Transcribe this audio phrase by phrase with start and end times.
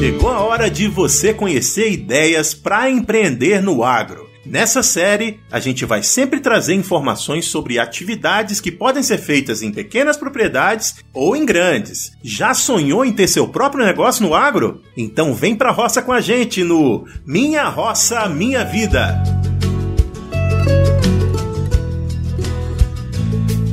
[0.00, 4.30] Chegou a hora de você conhecer ideias para empreender no agro.
[4.46, 9.70] Nessa série, a gente vai sempre trazer informações sobre atividades que podem ser feitas em
[9.70, 12.12] pequenas propriedades ou em grandes.
[12.22, 14.80] Já sonhou em ter seu próprio negócio no agro?
[14.96, 19.22] Então vem pra roça com a gente no Minha Roça Minha Vida.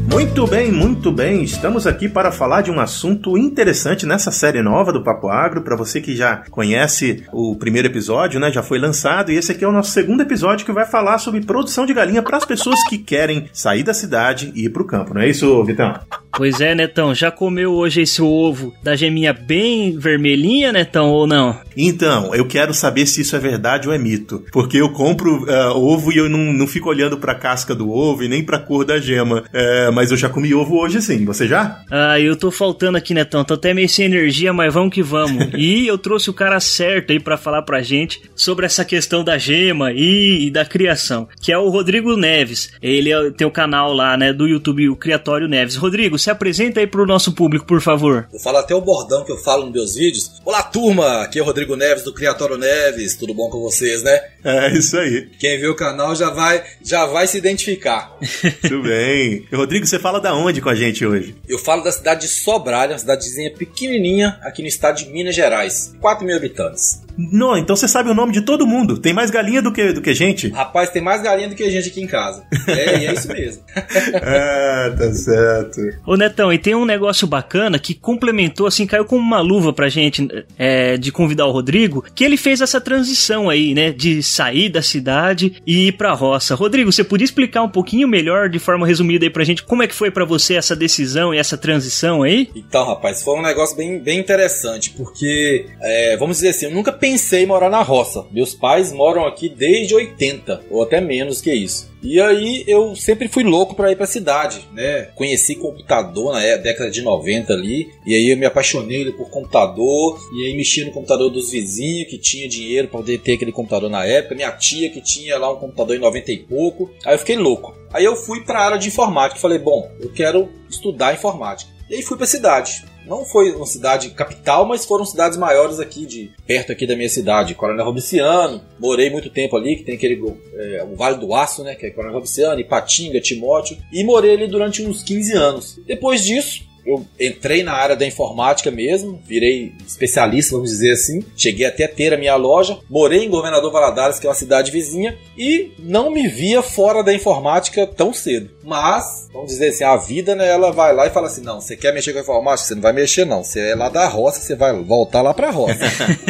[0.09, 1.43] Muito bem, muito bem.
[1.43, 5.61] Estamos aqui para falar de um assunto interessante nessa série nova do Papo Agro.
[5.61, 9.65] Para você que já conhece o primeiro episódio, né, já foi lançado e esse aqui
[9.65, 12.81] é o nosso segundo episódio que vai falar sobre produção de galinha para as pessoas
[12.87, 15.13] que querem sair da cidade e ir para o campo.
[15.13, 15.93] Não é isso, Vitão?
[16.37, 17.15] Pois é, Netão.
[17.15, 21.59] Já comeu hoje esse ovo da geminha bem vermelhinha, Netão, ou não?
[21.75, 25.75] Então, eu quero saber se isso é verdade ou é mito, porque eu compro uh,
[25.75, 28.57] ovo e eu não, não fico olhando para a casca do ovo e nem para
[28.57, 29.43] a cor da gema.
[29.51, 31.25] Uh, mas eu já comi ovo hoje sim.
[31.25, 31.83] Você já?
[31.89, 33.43] Ah, eu tô faltando aqui, Netão.
[33.43, 35.47] Tô até meio sem energia, mas vamos que vamos.
[35.57, 39.39] e eu trouxe o cara certo aí para falar pra gente sobre essa questão da
[39.39, 42.69] gema e, e, da criação, que é o Rodrigo Neves.
[42.79, 45.75] Ele é, tem o canal lá, né, do YouTube, o Criatório Neves.
[45.75, 48.27] Rodrigo, se apresenta aí pro nosso público, por favor.
[48.31, 50.39] Eu falo até o bordão que eu falo nos meus vídeos.
[50.45, 51.23] Olá, turma!
[51.23, 53.15] Aqui é o Rodrigo Neves do Criatório Neves.
[53.15, 54.21] Tudo bom com vocês, né?
[54.43, 55.27] É, isso aí.
[55.39, 58.15] Quem vê o canal já vai, já vai se identificar.
[58.61, 59.47] Tudo bem.
[59.51, 61.35] Rodrigo, você fala da onde com a gente hoje?
[61.47, 65.95] Eu falo da cidade de Sobralha, uma cidadezinha pequenininha aqui no estado de Minas Gerais.
[65.99, 67.06] 4 mil habitantes.
[67.17, 68.97] Não, então você sabe o nome de todo mundo.
[68.97, 70.49] Tem mais galinha do que, do que gente?
[70.49, 72.45] Rapaz, tem mais galinha do que gente aqui em casa.
[72.67, 73.63] É, é isso mesmo.
[73.75, 75.81] ah, tá certo.
[76.05, 79.89] Ô Netão, e tem um negócio bacana que complementou, assim, caiu como uma luva pra
[79.89, 83.91] gente é, de convidar o Rodrigo, que ele fez essa transição aí, né?
[83.91, 86.53] De sair da cidade e ir pra roça.
[86.53, 89.87] Rodrigo, você podia explicar um pouquinho melhor, de forma resumida aí pra gente, como é
[89.87, 92.49] que foi para você essa decisão e essa transição aí?
[92.55, 96.91] Então, rapaz, foi um negócio bem, bem interessante, porque, é, vamos dizer assim, eu nunca
[96.91, 98.25] pensei em morar na roça.
[98.31, 101.91] Meus pais moram aqui desde 80, ou até menos que isso.
[102.01, 105.09] E aí eu sempre fui louco para ir para a cidade, né?
[105.15, 110.45] Conheci computador na década de 90 ali, e aí eu me apaixonei por computador, e
[110.45, 114.05] aí mexi no computador dos vizinhos que tinha dinheiro para poder ter aquele computador na
[114.05, 116.91] época, minha tia que tinha lá um computador em 90 e pouco.
[117.05, 117.75] Aí eu fiquei louco.
[117.91, 121.71] Aí eu fui para a área de informática, falei, bom, eu quero estudar informática.
[121.89, 122.83] E aí fui para cidade.
[123.07, 127.09] Não foi uma cidade capital, mas foram cidades maiores aqui, de perto aqui da minha
[127.09, 127.55] cidade.
[127.55, 130.21] Coronel Robiciano, morei muito tempo ali, que tem aquele
[130.55, 131.75] é, o Vale do Aço, né?
[131.75, 133.77] Que é Coronel Robiciano, Ipatinga, Timóteo.
[133.91, 135.79] E morei ali durante uns 15 anos.
[135.85, 141.21] Depois disso, eu entrei na área da informática mesmo, virei especialista, vamos dizer assim.
[141.35, 144.71] Cheguei até a ter a minha loja, morei em Governador Valadares, que é uma cidade
[144.71, 148.49] vizinha, e não me via fora da informática tão cedo.
[148.63, 151.75] Mas, vamos dizer assim, a vida, né, ela vai lá e fala assim: não, você
[151.75, 152.67] quer mexer com a informática?
[152.67, 153.43] Você não vai mexer, não.
[153.43, 155.79] Você é lá da roça, você vai voltar lá pra roça.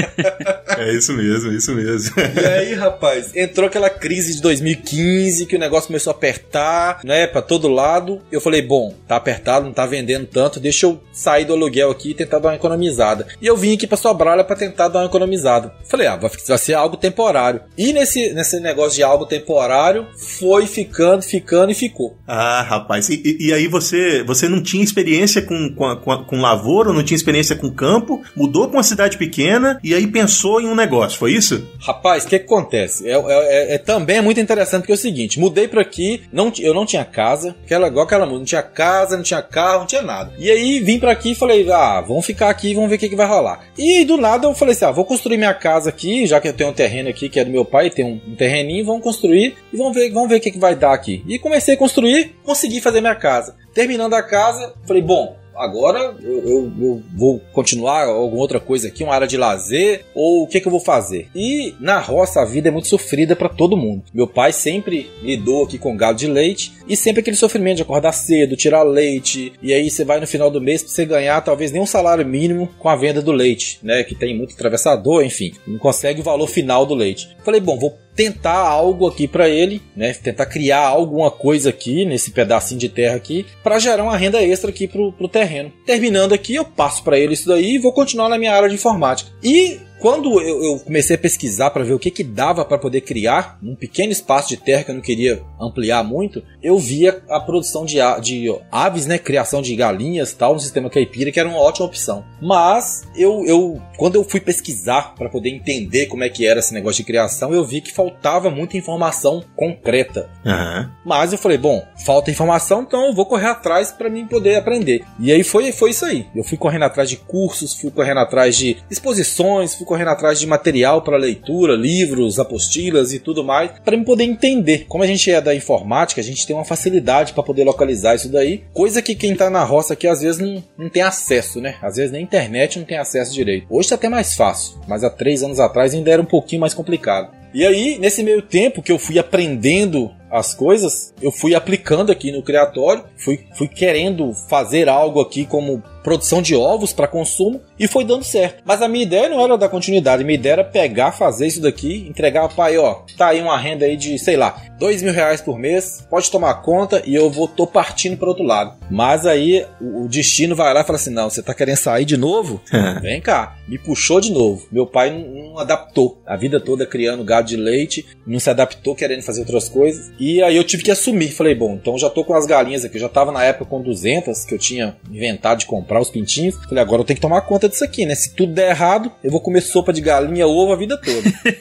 [0.78, 2.14] é isso mesmo, isso mesmo.
[2.20, 7.28] e aí, rapaz, entrou aquela crise de 2015 que o negócio começou a apertar, né,
[7.28, 8.22] pra todo lado.
[8.32, 11.92] Eu falei: bom, tá apertado, não tá vendendo tanto tanto, deixa eu sair do aluguel
[11.92, 13.28] aqui e tentar dar uma economizada.
[13.42, 15.74] E eu vim aqui pra Sobralha para tentar dar uma economizada.
[15.90, 17.62] Falei, ah, vai ser algo temporário.
[17.78, 20.08] E nesse, nesse negócio de algo temporário,
[20.40, 22.18] foi ficando, ficando e ficou.
[22.28, 26.94] Ah, rapaz, e, e aí você você não tinha experiência com, com, com, com lavoura,
[26.94, 30.76] não tinha experiência com campo, mudou pra uma cidade pequena e aí pensou em um
[30.76, 31.68] negócio, foi isso?
[31.80, 33.08] Rapaz, o que, que acontece?
[33.08, 36.24] É, é, é, é, também é muito interessante porque é o seguinte, mudei para aqui,
[36.32, 39.88] não, eu não tinha casa, aquela, igual aquela não tinha casa, não tinha carro, não
[39.88, 40.34] tinha nada.
[40.38, 43.10] E aí vim para aqui e falei, ah, vamos ficar aqui, vamos ver o que,
[43.10, 43.66] que vai rolar.
[43.78, 46.54] E do nada eu falei assim, ah, vou construir minha casa aqui, já que eu
[46.54, 49.56] tenho um terreno aqui que é do meu pai, tem um, um terreninho, vamos construir
[49.74, 51.24] e vamos ver, vamos ver o que, que vai dar aqui.
[51.28, 53.56] E comecei a construir, consegui fazer minha casa.
[53.74, 59.04] Terminando a casa, falei, bom, agora eu, eu, eu, vou continuar alguma outra coisa aqui,
[59.04, 61.28] uma área de lazer, ou o que, que eu vou fazer?
[61.36, 64.04] E na roça a vida é muito sofrida para todo mundo.
[64.14, 68.12] Meu pai sempre lidou aqui com gado de leite e sempre aquele sofrimento de acordar
[68.12, 71.72] cedo, tirar leite, e aí você vai no final do mês para você ganhar talvez
[71.72, 74.04] nem um salário mínimo com a venda do leite, né?
[74.04, 77.36] Que tem muito atravessador, enfim, não consegue o valor final do leite.
[77.44, 80.12] Falei, bom, vou tentar algo aqui para ele, né?
[80.12, 84.72] Tentar criar alguma coisa aqui nesse pedacinho de terra aqui para gerar uma renda extra
[84.72, 85.72] aqui pro, pro terreno.
[85.86, 88.74] Terminando aqui, eu passo para ele isso daí e vou continuar na minha área de
[88.74, 89.30] informática.
[89.44, 93.02] E quando eu, eu, comecei a pesquisar para ver o que, que dava para poder
[93.02, 97.40] criar num pequeno espaço de terra que eu não queria ampliar muito, eu via a
[97.40, 101.60] produção de, de aves, né, criação de galinhas, tal, no sistema caipira, que era uma
[101.60, 102.24] ótima opção.
[102.42, 106.74] Mas eu, eu quando eu fui pesquisar para poder entender como é que era esse
[106.74, 110.30] negócio de criação, eu vi que faltava muita informação concreta.
[110.46, 110.90] Uhum.
[111.06, 115.04] Mas eu falei, bom, falta informação, então eu vou correr atrás para mim poder aprender.
[115.20, 116.28] E aí foi, foi isso aí.
[116.36, 120.46] Eu fui correndo atrás de cursos, fui correndo atrás de exposições, fui correndo atrás de
[120.46, 124.86] material para leitura, livros, apostilas e tudo mais, para me poder entender.
[124.88, 128.30] Como a gente é da informática, a gente tem uma facilidade para poder localizar isso
[128.30, 131.76] daí, coisa que quem tá na roça aqui às vezes não, não tem acesso, né?
[131.82, 133.66] Às vezes na internet não tem acesso direito.
[133.70, 136.74] Hoje tá até mais fácil, mas há três anos atrás ainda era um pouquinho mais
[136.74, 137.38] complicado.
[137.54, 142.32] E aí, nesse meio tempo que eu fui aprendendo as coisas, eu fui aplicando aqui
[142.32, 147.86] no criatório, fui, fui querendo fazer algo aqui como produção de ovos para consumo e
[147.86, 148.64] foi dando certo.
[148.64, 151.62] Mas a minha ideia não era dar continuidade, a minha ideia era pegar, fazer isso
[151.62, 155.12] daqui, entregar ao pai, ó, tá aí uma renda aí de, sei lá, dois mil
[155.12, 158.78] reais por mês, pode tomar conta e eu vou, tô partindo para outro lado.
[158.90, 162.06] Mas aí o, o, destino vai lá e fala assim, não, você tá querendo sair
[162.06, 162.62] de novo?
[163.02, 163.58] Vem cá.
[163.68, 164.66] Me puxou de novo.
[164.72, 166.22] Meu pai não, não adaptou.
[166.26, 170.12] A vida toda criando gado de leite, não se adaptou querendo fazer outras coisas.
[170.18, 171.32] E aí eu tive que assumir.
[171.32, 172.96] Falei, bom, então já tô com as galinhas aqui.
[172.96, 176.56] Eu já tava na época com 200 que eu tinha inventado de comprar os pintinhos.
[176.68, 178.16] Falei, agora eu tenho que tomar conta disso aqui, né?
[178.16, 181.30] Se tudo der errado, eu vou comer sopa de galinha, ovo a vida toda.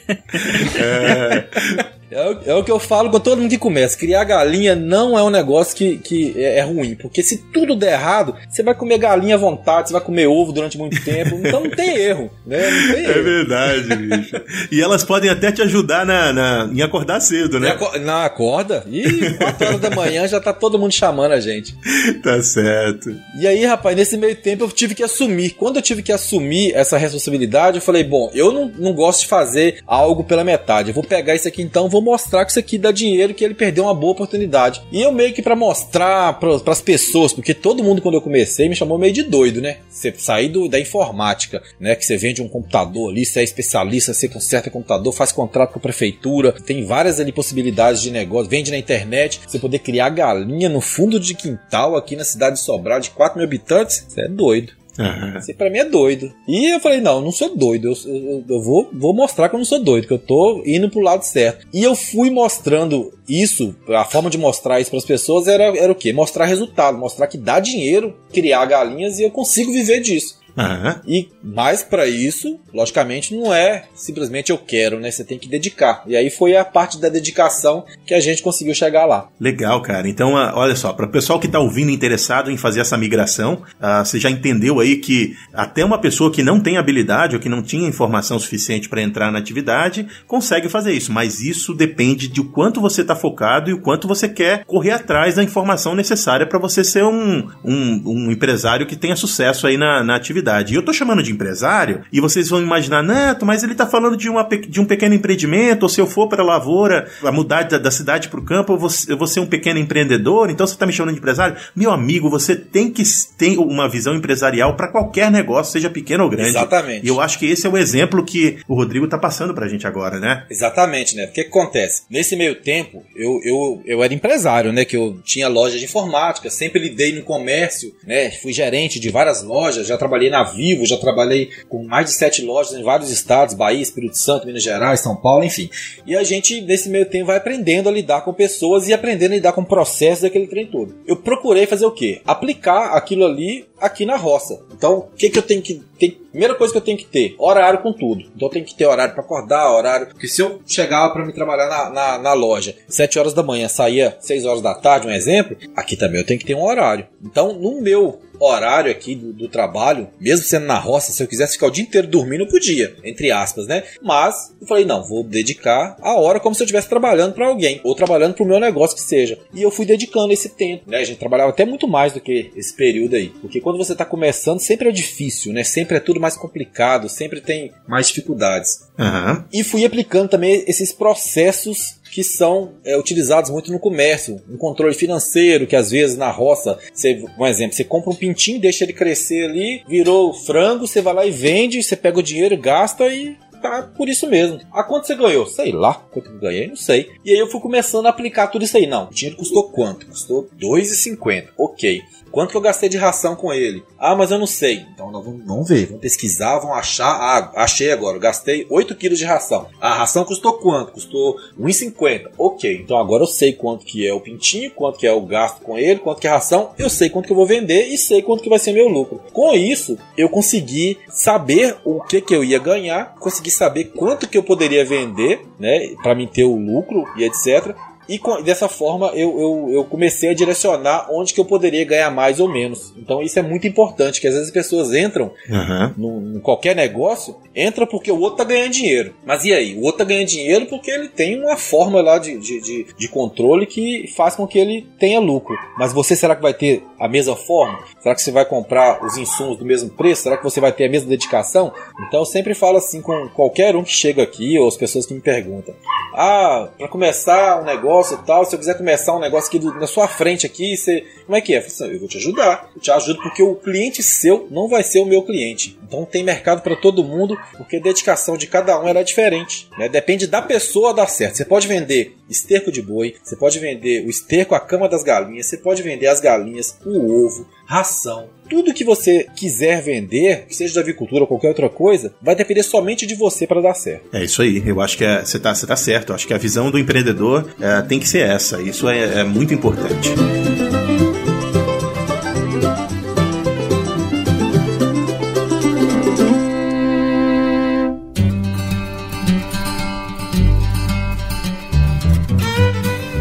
[0.79, 1.96] é.
[2.11, 3.97] É, é, o que eu falo com todo mundo que começa.
[3.97, 6.95] Criar galinha não é um negócio que, que é, é, ruim.
[6.95, 10.51] Porque se tudo der errado, você vai comer galinha à vontade, você vai comer ovo
[10.51, 11.35] durante muito tempo.
[11.35, 12.29] Então não tem erro.
[12.45, 12.69] Né?
[12.69, 13.23] Não tem é erro.
[13.23, 14.35] verdade, bicho.
[14.71, 17.77] E elas podem até te ajudar na, na em acordar cedo, né?
[18.01, 18.85] Na acorda?
[18.87, 21.75] Ih, 4 horas da manhã já tá todo mundo chamando a gente.
[22.23, 23.15] Tá certo.
[23.39, 25.51] E aí, rapaz, nesse meio tempo eu tive que assumir.
[25.51, 29.27] Quando eu tive que assumir essa responsabilidade, eu falei, bom, eu não, não gosto de
[29.27, 30.89] fazer algo pela metade.
[30.89, 33.53] Eu vou pegar isso aqui então, vou mostrar que isso aqui dá dinheiro, que ele
[33.53, 34.81] perdeu uma boa oportunidade.
[34.91, 38.69] E eu meio que para mostrar para as pessoas, porque todo mundo quando eu comecei
[38.69, 39.77] me chamou meio de doido, né?
[39.89, 41.95] Você sair do, da informática, né?
[41.95, 45.79] Que você vende um computador ali, você é especialista, você conserta computador, faz contrato com
[45.79, 50.69] a prefeitura, tem várias ali possibilidades de negócio, vende na internet, você poder criar galinha
[50.69, 54.27] no fundo de quintal aqui na cidade de Sobral de 4 mil habitantes, você é
[54.27, 54.76] doido.
[54.97, 55.55] Uhum.
[55.55, 56.33] Pra mim é doido.
[56.47, 57.89] E eu falei, não, eu não sou doido.
[57.89, 60.89] Eu, eu, eu, vou, vou mostrar que eu não sou doido, que eu tô indo
[60.89, 61.67] pro lado certo.
[61.73, 65.91] E eu fui mostrando isso, a forma de mostrar isso para as pessoas era, era
[65.91, 66.13] o quê?
[66.13, 70.37] Mostrar resultado, mostrar que dá dinheiro criar galinhas e eu consigo viver disso.
[70.57, 70.95] Uhum.
[71.07, 75.11] E mais para isso, logicamente, não é simplesmente eu quero, né?
[75.11, 76.03] Você tem que dedicar.
[76.07, 79.29] E aí foi a parte da dedicação que a gente conseguiu chegar lá.
[79.39, 80.09] Legal, cara.
[80.09, 83.61] Então, ah, olha só, para o pessoal que está ouvindo interessado em fazer essa migração,
[83.79, 87.49] uh, você já entendeu aí que até uma pessoa que não tem habilidade ou que
[87.49, 91.11] não tinha informação suficiente para entrar na atividade consegue fazer isso.
[91.11, 94.91] Mas isso depende de o quanto você está focado e o quanto você quer correr
[94.91, 99.77] atrás da informação necessária para você ser um, um, um empresário que tenha sucesso aí
[99.77, 103.63] na, na atividade E eu tô chamando de empresário, e vocês vão imaginar, Neto, mas
[103.63, 106.45] ele tá falando de, uma, de um pequeno empreendimento, ou se eu for para a
[106.45, 109.45] lavoura, a mudar da, da cidade para o campo, eu vou, eu vou ser um
[109.45, 111.57] pequeno empreendedor, então você tá me chamando de empresário?
[111.75, 113.03] Meu amigo, você tem que
[113.37, 116.49] ter uma visão empresarial para qualquer negócio, seja pequeno ou grande.
[116.49, 117.05] Exatamente.
[117.05, 119.85] E eu acho que esse é o exemplo que o Rodrigo tá passando pra gente
[119.87, 120.45] agora, né?
[120.49, 121.25] Exatamente, né?
[121.25, 122.03] O que, que acontece?
[122.09, 124.85] Nesse meio tempo, eu, eu, eu era empresário, né?
[124.85, 128.31] Que eu tinha loja de informática, sempre lidei no comércio, né?
[128.31, 132.13] Fui gerente de várias lojas, já trabalhei na na Vivo, já trabalhei com mais de
[132.13, 135.69] sete lojas em vários estados, Bahia, Espírito Santo, Minas Gerais, São Paulo, enfim.
[136.05, 139.35] E a gente, nesse meio tempo, vai aprendendo a lidar com pessoas e aprendendo a
[139.35, 140.95] lidar com o processo daquele trem todo.
[141.07, 142.21] Eu procurei fazer o quê?
[142.25, 144.59] Aplicar aquilo ali aqui na roça.
[144.75, 146.21] Então, o que, que eu tenho que ter?
[146.31, 148.25] Primeira coisa que eu tenho que ter, horário com tudo.
[148.35, 150.07] Então, tenho que ter horário para acordar, horário.
[150.07, 153.67] Porque se eu chegava para me trabalhar na, na, na, loja 7 horas da manhã,
[153.67, 157.07] saía 6 horas da tarde, um exemplo, aqui também eu tenho que ter um horário.
[157.23, 161.53] Então, no meu horário aqui do, do, trabalho, mesmo sendo na roça, se eu quisesse
[161.53, 163.83] ficar o dia inteiro dormindo, eu podia, entre aspas, né?
[164.01, 167.81] Mas eu falei, não, vou dedicar a hora como se eu estivesse trabalhando para alguém,
[167.83, 169.39] ou trabalhando para o meu negócio que seja.
[169.53, 170.97] E eu fui dedicando esse tempo, né?
[170.97, 174.05] A gente trabalhava até muito mais do que esse período aí, porque quando você está
[174.05, 175.63] começando, sempre é difícil, né?
[175.63, 178.87] Sempre é tudo mais complicado, sempre tem mais dificuldades.
[178.97, 179.43] Uhum.
[179.53, 184.41] E fui aplicando também esses processos que são é, utilizados muito no comércio.
[184.49, 188.59] Um controle financeiro, que às vezes na roça, você, um exemplo, você compra um pintinho,
[188.59, 192.57] deixa ele crescer ali, virou frango, você vai lá e vende, você pega o dinheiro,
[192.57, 194.59] gasta e tá por isso mesmo.
[194.71, 195.45] A quanto você ganhou?
[195.45, 195.95] Sei lá.
[196.11, 196.67] Quanto eu ganhei?
[196.67, 197.09] Não sei.
[197.25, 198.87] E aí eu fui começando a aplicar tudo isso aí.
[198.87, 200.05] Não, o dinheiro custou quanto?
[200.05, 201.49] Custou 2,50.
[201.57, 202.01] Ok.
[202.37, 203.83] Quanto que eu gastei de ração com ele?
[203.97, 204.85] Ah, mas eu não sei.
[204.93, 207.09] Então nós vamos, vamos ver, vamos pesquisar, vamos achar.
[207.09, 208.15] Ah, achei agora.
[208.15, 209.65] Eu gastei 8 quilos de ração.
[209.81, 210.91] A ração custou quanto?
[210.91, 212.29] Custou 1,50.
[212.37, 215.63] Ok, então agora eu sei quanto que é o pintinho, quanto que é o gasto
[215.63, 216.73] com ele, quanto que é a ração.
[216.77, 219.19] Eu sei quanto que eu vou vender e sei quanto que vai ser meu lucro.
[219.33, 224.37] Com isso, eu consegui saber o que que eu ia ganhar, consegui saber quanto que
[224.37, 227.75] eu poderia vender, né, para mim ter o lucro e etc
[228.07, 232.09] E com, dessa forma eu, eu, eu comecei a direcionar onde que eu poderia ganhar
[232.09, 232.93] mais ou menos.
[232.97, 236.35] Então isso é muito importante, que às vezes as pessoas entram uhum.
[236.35, 239.13] em qualquer negócio, entra porque o outro tá ganhando dinheiro.
[239.25, 239.75] Mas e aí?
[239.75, 243.07] O outro tá ganhando dinheiro porque ele tem uma forma lá de, de, de, de
[243.07, 245.57] controle que faz com que ele tenha lucro.
[245.77, 247.79] Mas você será que vai ter a mesma forma?
[247.99, 250.23] Será que você vai comprar os insumos do mesmo preço?
[250.23, 251.73] Será que você vai ter a mesma dedicação?
[252.07, 255.13] Então eu sempre falo assim com qualquer um que chega aqui ou as pessoas que
[255.13, 255.75] me perguntam:
[256.13, 259.73] Ah, para começar um negócio e tal, se eu quiser começar um negócio aqui do,
[259.73, 261.05] na sua frente aqui, você.
[261.25, 261.57] Como é que é?
[261.57, 262.69] Eu, assim, eu vou te ajudar.
[262.75, 265.77] Eu te ajudo porque o cliente seu não vai ser o meu cliente.
[265.87, 269.69] Então tem mercado para todo mundo, porque a dedicação de cada um é diferente.
[269.77, 269.89] Né?
[269.89, 271.37] Depende da pessoa dar certo.
[271.37, 275.45] Você pode vender esterco de boi, você pode vender o esterco, a cama das galinhas,
[275.45, 278.29] você pode vender as galinhas, o ovo, ração.
[278.49, 282.63] Tudo que você quiser vender, que seja da avicultura ou qualquer outra coisa, vai depender
[282.63, 284.07] somente de você para dar certo.
[284.13, 284.63] É isso aí.
[284.65, 286.09] Eu acho que é, você está tá certo.
[286.09, 288.61] Eu acho que a visão do empreendedor é, tem que ser essa.
[288.61, 290.11] Isso é, é muito importante.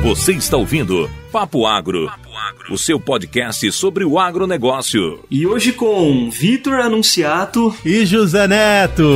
[0.02, 2.11] Você está ouvindo Papo Agro,
[2.71, 5.21] o seu podcast sobre o agronegócio.
[5.31, 9.07] E hoje com Vitor Anunciato e José Neto.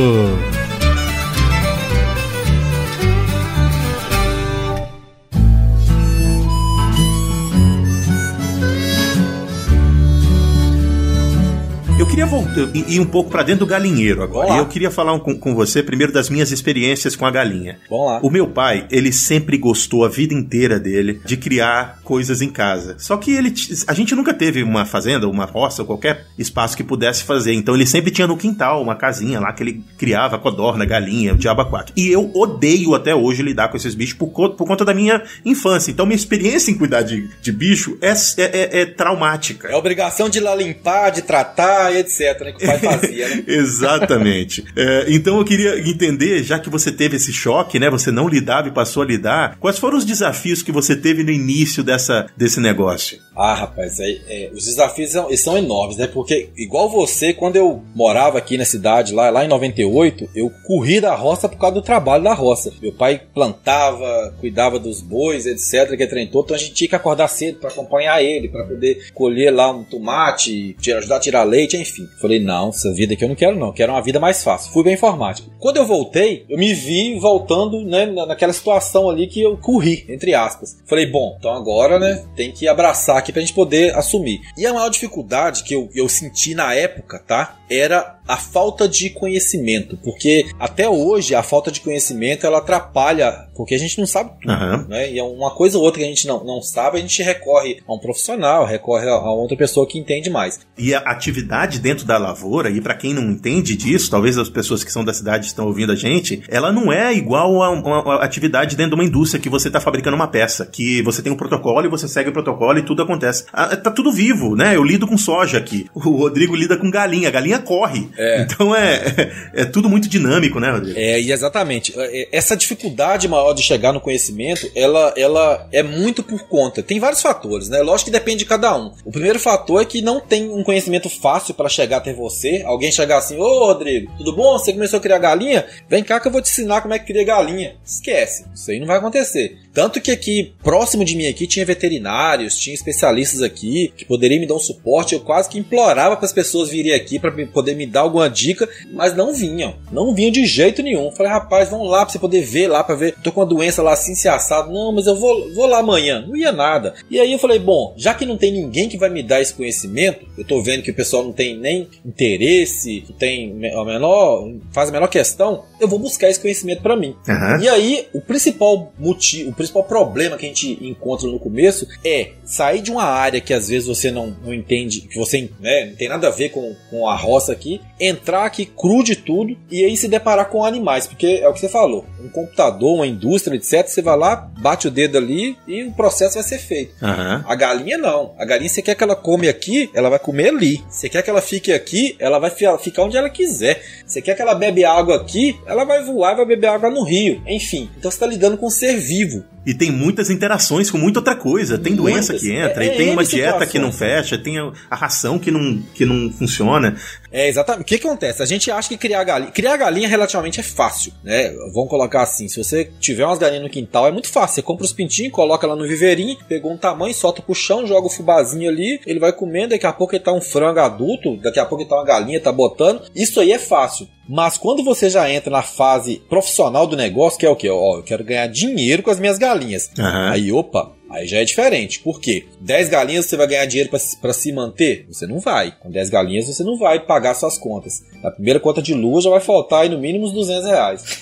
[12.11, 14.55] Queria voltar, ir um pouco para dentro do galinheiro agora.
[14.55, 17.79] E eu queria falar um, com, com, você primeiro das minhas experiências com a galinha.
[18.21, 22.97] O meu pai, ele sempre gostou a vida inteira dele de criar coisas em casa.
[22.99, 23.53] Só que ele,
[23.87, 27.53] a gente nunca teve uma fazenda, uma roça, qualquer espaço que pudesse fazer.
[27.53, 31.37] Então ele sempre tinha no quintal uma casinha lá que ele criava codorna, galinha, o
[31.37, 31.97] diabo aquático.
[31.97, 35.89] E eu odeio até hoje lidar com esses bichos por, por conta da minha infância.
[35.89, 39.69] Então minha experiência em cuidar de, de bicho é, é, é, é traumática.
[39.69, 42.51] É obrigação de ir lá limpar, de tratar, etc, né?
[42.51, 43.43] Que o pai fazia, né?
[43.47, 44.63] Exatamente.
[44.75, 47.89] É, então eu queria entender, já que você teve esse choque, né?
[47.89, 51.31] Você não lidava e passou a lidar, quais foram os desafios que você teve no
[51.31, 53.19] início dessa, desse negócio?
[53.35, 56.07] Ah, rapaz, é, é, os desafios são, são, enormes, né?
[56.07, 60.99] Porque, igual você, quando eu morava aqui na cidade, lá, lá em 98, eu corri
[60.99, 62.73] da roça por causa do trabalho da roça.
[62.81, 67.27] Meu pai plantava, cuidava dos bois, etc, que treinou, então a gente tinha que acordar
[67.27, 71.90] cedo para acompanhar ele, para poder colher lá um tomate, ajudar a tirar leite, enfim.
[72.19, 74.71] Falei, não, essa vida aqui eu não quero não, quero uma vida mais fácil.
[74.71, 75.51] Fui bem informático.
[75.59, 80.33] Quando eu voltei, eu me vi voltando, né, naquela situação ali que eu corri, entre
[80.33, 80.77] aspas.
[80.85, 84.41] Falei, bom, então agora, né, tem que abraçar aqui pra gente poder assumir.
[84.57, 87.57] E a maior dificuldade que eu, eu senti na época, tá?
[87.69, 93.75] Era a falta de conhecimento, porque até hoje a falta de conhecimento ela atrapalha, porque
[93.75, 94.87] a gente não sabe tudo, uhum.
[94.87, 95.11] né?
[95.11, 97.81] E é uma coisa ou outra que a gente não, não sabe, a gente recorre
[97.85, 100.59] a um profissional, recorre a, a outra pessoa que entende mais.
[100.77, 104.83] E a atividade dentro da lavoura, e para quem não entende disso, talvez as pessoas
[104.83, 108.75] que são da cidade estão ouvindo a gente, ela não é igual a uma, atividade
[108.75, 111.85] dentro de uma indústria que você está fabricando uma peça, que você tem um protocolo
[111.85, 113.45] e você segue o protocolo e tudo acontece.
[113.51, 114.75] Ah, tá tudo vivo, né?
[114.75, 118.09] Eu lido com soja aqui, o Rodrigo lida com galinha, a galinha corre.
[118.17, 118.41] É.
[118.41, 120.97] Então é, é, é, tudo muito dinâmico, né, Rodrigo?
[120.97, 121.93] É, e exatamente.
[121.97, 126.83] É, é, essa dificuldade maior de chegar no conhecimento, ela, ela é muito por conta.
[126.83, 127.81] Tem vários fatores, né?
[127.81, 128.91] Lógico que depende de cada um.
[129.05, 132.61] O primeiro fator é que não tem um conhecimento fácil para chegar até você.
[132.65, 134.57] Alguém chegar assim, ô Rodrigo, tudo bom?
[134.57, 135.65] Você começou a criar galinha?
[135.89, 137.75] Vem cá que eu vou te ensinar como é que cria galinha.
[137.85, 138.45] Esquece.
[138.53, 139.57] Isso aí não vai acontecer.
[139.73, 144.47] Tanto que aqui, próximo de mim aqui, tinha veterinários, tinha especialistas aqui que poderiam me
[144.47, 145.13] dar um suporte.
[145.13, 148.67] Eu quase que implorava para as pessoas virem aqui para poder me dar alguma dica,
[148.91, 149.75] mas não vinham.
[149.91, 151.11] Não vinham de jeito nenhum.
[151.11, 153.15] Falei, rapaz, vamos lá para você poder ver lá, para ver.
[153.23, 154.73] Tô com uma doença lá assim, se assado.
[154.73, 156.25] Não, mas eu vou, vou lá amanhã.
[156.27, 156.93] Não ia nada.
[157.09, 159.53] E aí eu falei, bom, já que não tem ninguém que vai me dar esse
[159.53, 164.49] conhecimento, eu tô vendo que o pessoal não tem nem interesse, que tem a menor,
[164.71, 167.15] faz a menor questão, eu vou buscar esse conhecimento para mim.
[167.27, 167.61] Uhum.
[167.61, 172.81] E aí, o principal motivo, principal problema que a gente encontra no começo é sair
[172.81, 176.09] de uma área que às vezes você não, não entende, que você né, não tem
[176.09, 179.95] nada a ver com, com a roça aqui, entrar aqui cru de tudo e aí
[179.95, 183.87] se deparar com animais, porque é o que você falou, um computador, uma indústria, etc,
[183.87, 186.93] você vai lá, bate o dedo ali e o processo vai ser feito.
[187.01, 187.43] Uhum.
[187.47, 190.83] A galinha não, a galinha você quer que ela come aqui, ela vai comer ali.
[190.89, 193.83] Você quer que ela fique aqui, ela vai ficar onde ela quiser.
[194.05, 197.03] Você quer que ela bebe água aqui, ela vai voar e vai beber água no
[197.03, 197.43] rio.
[197.45, 199.43] Enfim, então você está lidando com um ser vivo.
[199.65, 201.77] E tem muitas interações com muita outra coisa.
[201.77, 202.27] Tem Muitas.
[202.27, 205.37] doença que entra, É- e tem é uma dieta que não fecha, tem a, ração
[205.37, 206.95] que não, que não funciona.
[207.31, 207.83] É, exatamente.
[207.83, 208.41] O que, que acontece?
[208.41, 209.51] A gente acha que criar galinha.
[209.51, 211.51] Criar galinha relativamente é fácil, né?
[211.73, 214.55] Vamos colocar assim: se você tiver umas galinhas no quintal, é muito fácil.
[214.55, 218.07] Você compra os pintinhos, coloca lá no viveirinho, pegou um tamanho, solta pro chão, joga
[218.07, 221.59] o fubazinho ali, ele vai comendo, daqui a pouco ele tá um frango adulto, daqui
[221.59, 223.03] a pouco ele tá uma galinha, tá botando.
[223.15, 224.07] Isso aí é fácil.
[224.33, 227.69] Mas quando você já entra na fase profissional do negócio, que é o quê?
[227.69, 229.89] Ó, eu quero ganhar dinheiro com as minhas galinhas.
[229.99, 230.31] Aham.
[230.31, 231.99] Aí, opa, aí já é diferente.
[231.99, 232.45] Por quê?
[232.61, 235.05] 10 galinhas você vai ganhar dinheiro pra se- manter?
[235.09, 235.73] Você não vai.
[235.81, 238.03] Com 10 galinhas você não vai pagar suas contas.
[238.23, 241.03] Na primeira conta de lua já vai faltar aí no mínimo uns 200 reais.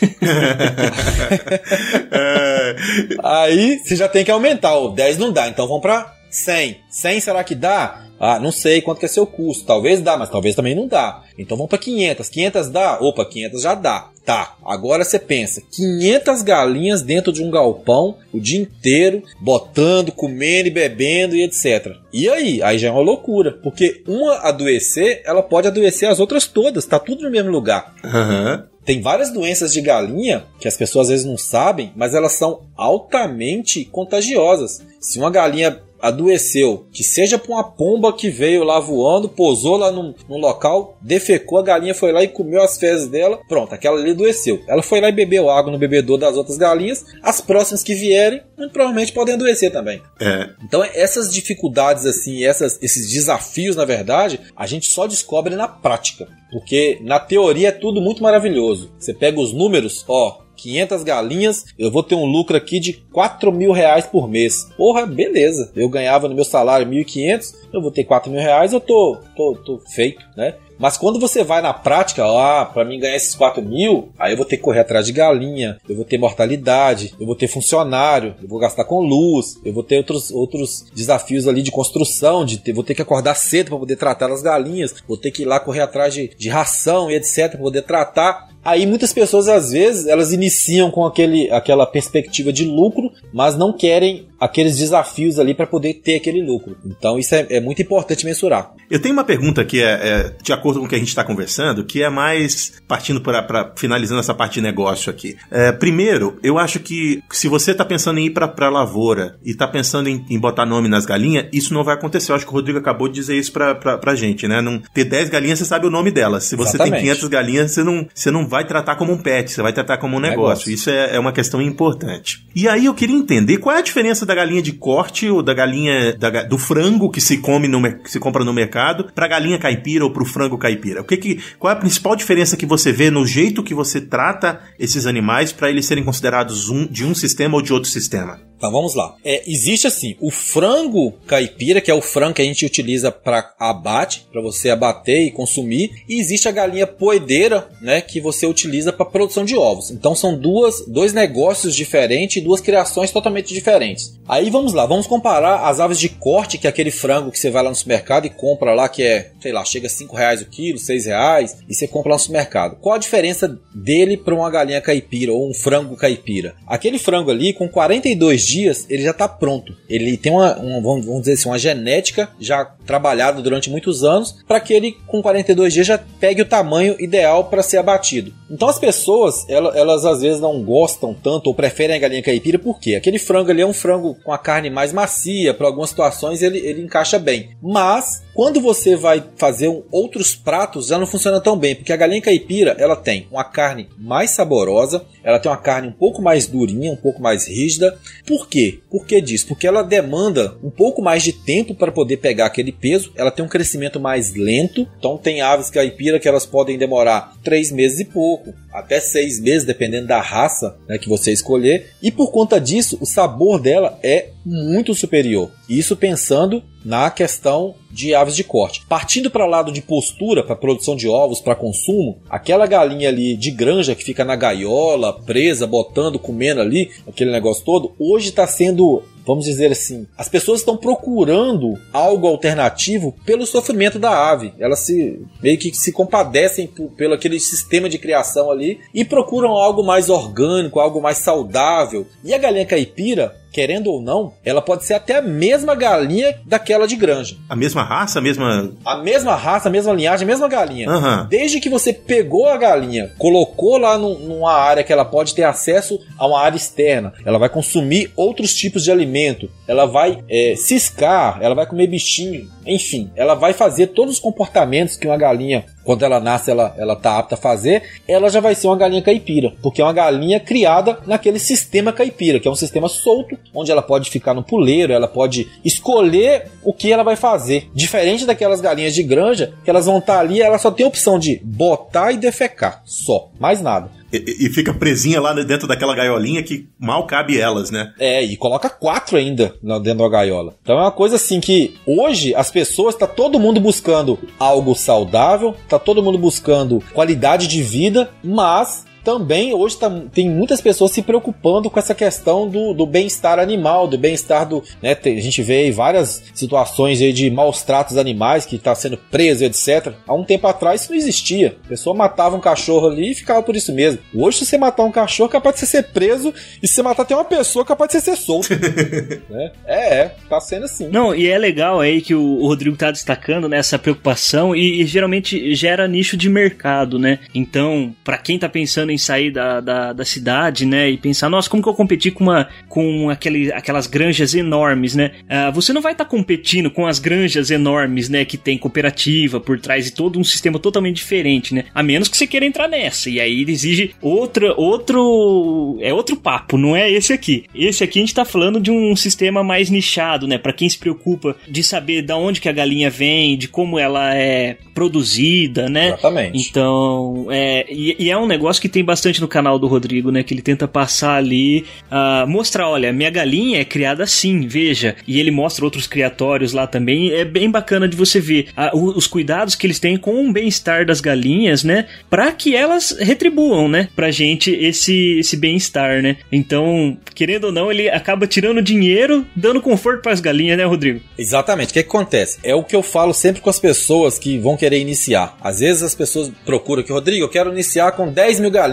[2.11, 2.75] É,
[3.23, 4.75] Aí você já tem que aumentar.
[4.77, 6.77] O 10 não dá, então vamos pra 100.
[6.89, 8.05] 100 será que dá?
[8.19, 9.65] Ah, não sei quanto que é seu custo.
[9.65, 11.23] Talvez dá, mas talvez também não dá.
[11.37, 12.27] Então vamos pra 500.
[12.27, 12.99] 500 dá?
[12.99, 14.09] Opa, 500 já dá.
[14.25, 20.67] Tá, agora você pensa, 500 galinhas dentro de um galpão o dia inteiro, botando, comendo
[20.67, 21.95] e bebendo e etc.
[22.13, 22.61] E aí?
[22.61, 26.99] Aí já é uma loucura, porque uma adoecer, ela pode adoecer as outras todas, tá
[26.99, 27.95] tudo no mesmo lugar.
[28.03, 28.67] Aham.
[28.85, 32.67] Tem várias doenças de galinha que as pessoas às vezes não sabem, mas elas são
[32.77, 34.85] altamente contagiosas.
[34.99, 39.91] Se uma galinha adoeceu, que seja por uma pomba que veio lá voando, pousou lá
[39.91, 43.99] num, num local, defecou, a galinha foi lá e comeu as fezes dela, pronto, aquela
[43.99, 44.61] ali adoeceu.
[44.67, 48.41] Ela foi lá e bebeu água no bebedouro das outras galinhas, as próximas que vierem,
[48.57, 50.01] muito provavelmente podem adoecer também.
[50.19, 50.49] É.
[50.63, 56.27] Então, essas dificuldades, assim, essas, esses desafios, na verdade, a gente só descobre na prática.
[56.51, 58.91] Porque na teoria é tudo muito maravilhoso.
[58.97, 60.39] Você pega os números, ó.
[60.61, 64.69] 500 galinhas, eu vou ter um lucro aqui de 4 mil reais por mês.
[64.77, 65.71] Porra, beleza.
[65.75, 69.55] Eu ganhava no meu salário 1.500, eu vou ter 4 mil reais, eu tô, tô,
[69.55, 70.55] tô feito, né?
[70.79, 74.37] Mas quando você vai na prática, ah, para mim ganhar esses 4 mil, aí eu
[74.37, 78.33] vou ter que correr atrás de galinha, eu vou ter mortalidade, eu vou ter funcionário,
[78.41, 82.59] eu vou gastar com luz, eu vou ter outros, outros desafios ali de construção, de
[82.59, 85.45] ter, vou ter que acordar cedo para poder tratar as galinhas, vou ter que ir
[85.45, 88.47] lá correr atrás de, de ração e etc para poder tratar.
[88.63, 93.73] Aí muitas pessoas às vezes elas iniciam com aquele, aquela perspectiva de lucro, mas não
[93.73, 96.77] querem aqueles desafios ali para poder ter aquele lucro.
[96.85, 98.71] Então isso é, é muito importante mensurar.
[98.89, 101.23] Eu tenho uma pergunta que é, é, de acordo com o que a gente está
[101.23, 105.37] conversando, que é mais partindo para finalizando essa parte de negócio aqui.
[105.51, 109.51] É, primeiro, eu acho que se você está pensando em ir para a lavoura e
[109.51, 112.31] está pensando em, em, botar nome nas galinhas, isso não vai acontecer.
[112.31, 114.61] Eu acho que o Rodrigo acabou de dizer isso para a gente, né?
[114.61, 116.45] Não, ter 10 galinhas, você sabe o nome delas.
[116.45, 116.93] Se você Exatamente.
[116.93, 119.97] tem 500 galinhas, você não, você não vai tratar como um pet, você vai tratar
[119.97, 120.39] como um negócio.
[120.39, 120.71] Negócio.
[120.71, 122.45] Isso é, é uma questão importante.
[122.55, 125.53] E aí eu queria entender qual é a diferença da galinha de corte ou da
[125.53, 130.03] galinha da do frango que se come no se compra no mercado para galinha caipira
[130.03, 131.01] ou para o frango caipira.
[131.01, 133.99] O que que qual é a principal diferença que você vê no jeito que você
[133.99, 138.48] trata esses animais para eles serem considerados um, de um sistema ou de outro sistema?
[138.59, 139.15] Então vamos lá.
[139.23, 143.53] É, existe assim, o frango caipira, que é o frango que a gente utiliza para
[143.57, 148.91] abate, para você abater e consumir, e existe a galinha poedeira, né, que você utiliza
[148.91, 149.91] para produção de ovos.
[149.91, 154.19] Então são duas, dois negócios diferentes, duas criações totalmente diferentes.
[154.27, 157.49] Aí vamos lá, vamos comparar as aves de corte, que é aquele frango que você
[157.49, 160.41] vai lá no supermercado e compra lá, que é, sei lá, chega a 5 reais
[160.41, 162.75] o quilo, 6 reais, e você compra lá no supermercado.
[162.81, 166.55] Qual a diferença dele para uma galinha caipira ou um frango caipira?
[166.67, 169.73] Aquele frango ali, com 42 dias, ele já está pronto.
[169.87, 174.59] Ele tem uma, uma- vamos dizer assim, uma genética já trabalhada durante muitos anos para
[174.59, 178.33] que ele, com 42 dias, já pegue o tamanho ideal para ser abatido.
[178.49, 182.57] Então as pessoas, ela- elas, às vezes não gostam tanto ou preferem a galinha caipira,
[182.57, 182.95] por quê?
[182.95, 186.57] Aquele frango ali é um frango com a carne mais macia, para algumas situações ele,
[186.59, 187.51] ele encaixa bem.
[187.61, 191.97] Mas quando você vai fazer um- outros pratos, já não funciona tão bem, porque a
[191.97, 196.47] galinha caipira ela tem uma carne mais saborosa, ela tem uma carne um pouco mais
[196.47, 197.97] durinha, um pouco mais rígida.
[198.25, 198.79] Por quê?
[198.89, 199.47] Por que disso?
[199.47, 203.43] Porque ela demanda um pouco mais de tempo para poder pegar aquele peso, ela tem
[203.43, 208.05] um crescimento mais lento, então tem aves caipira que elas podem demorar três meses e
[208.05, 211.91] pouco, até seis meses, dependendo da raça né, que você escolher.
[212.01, 215.51] E por conta disso, o sabor dela é muito superior.
[215.67, 218.83] Isso pensando na questão de aves de corte.
[218.89, 223.37] Partindo para o lado de postura, para produção de ovos, para consumo, aquela galinha ali
[223.37, 228.47] de granja que fica na gaiola, presa, botando, comendo ali, aquele negócio todo, hoje está
[228.47, 234.53] sendo vamos dizer assim, as pessoas estão procurando algo alternativo pelo sofrimento da ave.
[234.59, 239.51] Elas se meio que se compadecem por, pelo aquele sistema de criação ali e procuram
[239.51, 242.05] algo mais orgânico, algo mais saudável.
[242.23, 246.87] E a galinha caipira querendo ou não, ela pode ser até a mesma galinha daquela
[246.87, 247.35] de granja.
[247.49, 248.71] A mesma raça, a mesma.
[248.85, 250.87] A mesma raça, a mesma linhagem, a mesma galinha.
[250.87, 251.27] Aham.
[251.27, 255.45] Desde que você pegou a galinha, colocou lá num- numa área que ela pode ter
[255.45, 260.55] acesso a uma área externa, ela vai consumir outros tipos de alimento, ela vai é,
[260.55, 265.65] ciscar, ela vai comer bichinho, enfim, ela vai fazer todos os comportamentos que uma galinha,
[265.83, 269.01] quando ela nasce, ela, ela tá apta a fazer, ela já vai ser uma galinha
[269.01, 273.71] caipira, porque é uma galinha criada naquele sistema caipira, que é um sistema solto, onde
[273.71, 277.69] ela pode ficar no puleiro, ela pode escolher o que ela vai fazer.
[277.73, 281.19] Diferente daquelas galinhas de granja, que elas vão estar ali, ela só tem a opção
[281.19, 283.98] de botar e defecar, só, mais nada.
[284.11, 287.93] E, fica presinha lá dentro daquela gaiolinha que mal cabe elas, né?
[287.99, 290.55] É, e coloca quatro ainda dentro da gaiola.
[290.61, 295.55] Então é uma coisa assim que hoje as pessoas, tá todo mundo buscando algo saudável,
[295.67, 301.01] tá todo mundo buscando qualidade de vida, mas também hoje tá- tem muitas pessoas se
[301.01, 304.63] preocupando com essa questão do, do bem-estar animal, do bem-estar do.
[304.83, 308.75] Né, tem- a gente vê aí várias situações aí de maus tratos animais que tá
[308.75, 309.93] sendo preso, etc.
[310.07, 311.57] Há um tempo atrás isso não existia.
[311.65, 313.99] A pessoa matava um cachorro ali e ficava por isso mesmo.
[314.13, 316.83] Hoje, se você matar um cachorro, é capaz de você ser preso, e se você
[316.83, 318.49] matar até uma pessoa, é capaz de você ser solto.
[319.29, 319.51] né?
[319.65, 320.87] É, é, tá sendo assim.
[320.89, 324.85] Não, e é legal aí que o o Rodrigo tá destacando nessa preocupação e, e
[324.85, 327.19] geralmente gera nicho de mercado, né?
[327.33, 331.49] Então, pra quem tá pensando em sair da, da, da cidade, né, e pensar, nossa,
[331.49, 335.11] como que eu competir com uma com aquele, aquelas granjas enormes, né?
[335.29, 339.59] Ah, você não vai estar competindo com as granjas enormes, né, que tem cooperativa por
[339.59, 341.65] trás e todo um sistema totalmente diferente, né?
[341.73, 343.09] A menos que você queira entrar nessa.
[343.09, 347.45] E aí exige outra outro é outro papo, não é esse aqui.
[347.53, 350.77] Esse aqui a gente tá falando de um sistema mais nichado, né, Pra quem se
[350.77, 355.89] preocupa de saber da onde que a galinha vem, de como ela é produzida, né?
[355.89, 356.49] Exatamente.
[356.49, 360.23] Então, é, e, e é um negócio que tem bastante no canal do Rodrigo, né?
[360.23, 364.95] Que ele tenta passar ali, ah, mostrar, olha, minha galinha é criada assim, veja.
[365.07, 367.11] E ele mostra outros criatórios lá também.
[367.11, 370.85] É bem bacana de você ver o- os cuidados que eles têm com o bem-estar
[370.85, 371.85] das galinhas, né?
[372.09, 373.89] Pra que elas retribuam, né?
[373.95, 376.17] Pra gente esse, esse bem-estar, né?
[376.31, 380.99] Então, querendo ou não, ele acaba tirando dinheiro, dando conforto pras galinhas, né, Rodrigo?
[381.17, 381.69] Exatamente.
[381.69, 382.39] O que, que acontece?
[382.43, 385.37] É o que eu falo sempre com as pessoas que vão querer iniciar.
[385.41, 388.68] Às vezes as pessoas procuram aqui, Rodrigo, eu quero iniciar com 10 mil galinhas.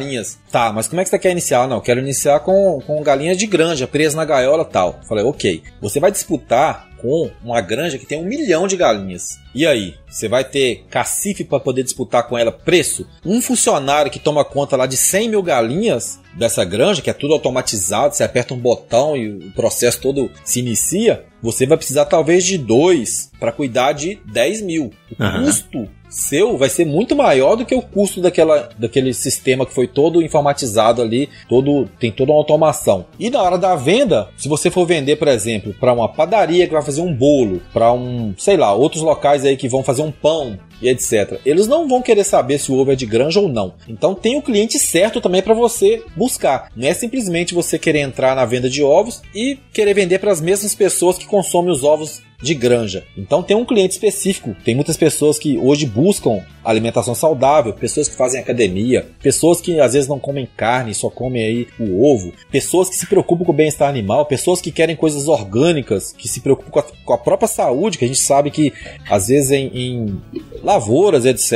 [0.51, 1.67] Tá, mas como é que você quer iniciar?
[1.67, 5.01] Não, eu quero iniciar com, com galinhas de granja, presas na gaiola tal.
[5.09, 5.63] Falei, ok.
[5.81, 9.39] Você vai disputar com uma granja que tem um milhão de galinhas.
[9.55, 9.95] E aí?
[10.09, 13.07] Você vai ter cacife para poder disputar com ela preço?
[13.25, 17.35] Um funcionário que toma conta lá de 100 mil galinhas dessa granja, que é tudo
[17.35, 22.45] automatizado, você aperta um botão e o processo todo se inicia, você vai precisar talvez
[22.45, 24.91] de dois para cuidar de 10 mil.
[25.19, 25.45] O Aham.
[25.45, 29.87] custo seu vai ser muito maior do que o custo daquela, daquele sistema que foi
[29.87, 33.07] todo informatizado ali, todo tem toda uma automação.
[33.19, 36.73] E na hora da venda, se você for vender, por exemplo, para uma padaria que
[36.73, 40.13] vai fazer um bolo, para um, sei lá, outros locais aí que vão fazer um
[40.13, 41.41] pão e etc.
[41.45, 43.75] Eles não vão querer saber se o ovo é de granja ou não.
[43.89, 46.71] Então tem o cliente certo também para você buscar.
[46.77, 50.41] Não é simplesmente você querer entrar na venda de ovos e querer vender para as
[50.41, 53.05] mesmas pessoas que consomem os ovos de granja.
[53.17, 54.55] Então tem um cliente específico.
[54.65, 59.93] Tem muitas pessoas que hoje buscam alimentação saudável, pessoas que fazem academia, pessoas que às
[59.93, 63.55] vezes não comem carne, só comem aí o ovo, pessoas que se preocupam com o
[63.55, 67.47] bem-estar animal, pessoas que querem coisas orgânicas, que se preocupam com a, com a própria
[67.47, 68.73] saúde, que a gente sabe que
[69.09, 70.23] às vezes em, em
[70.63, 71.53] lavouras, etc.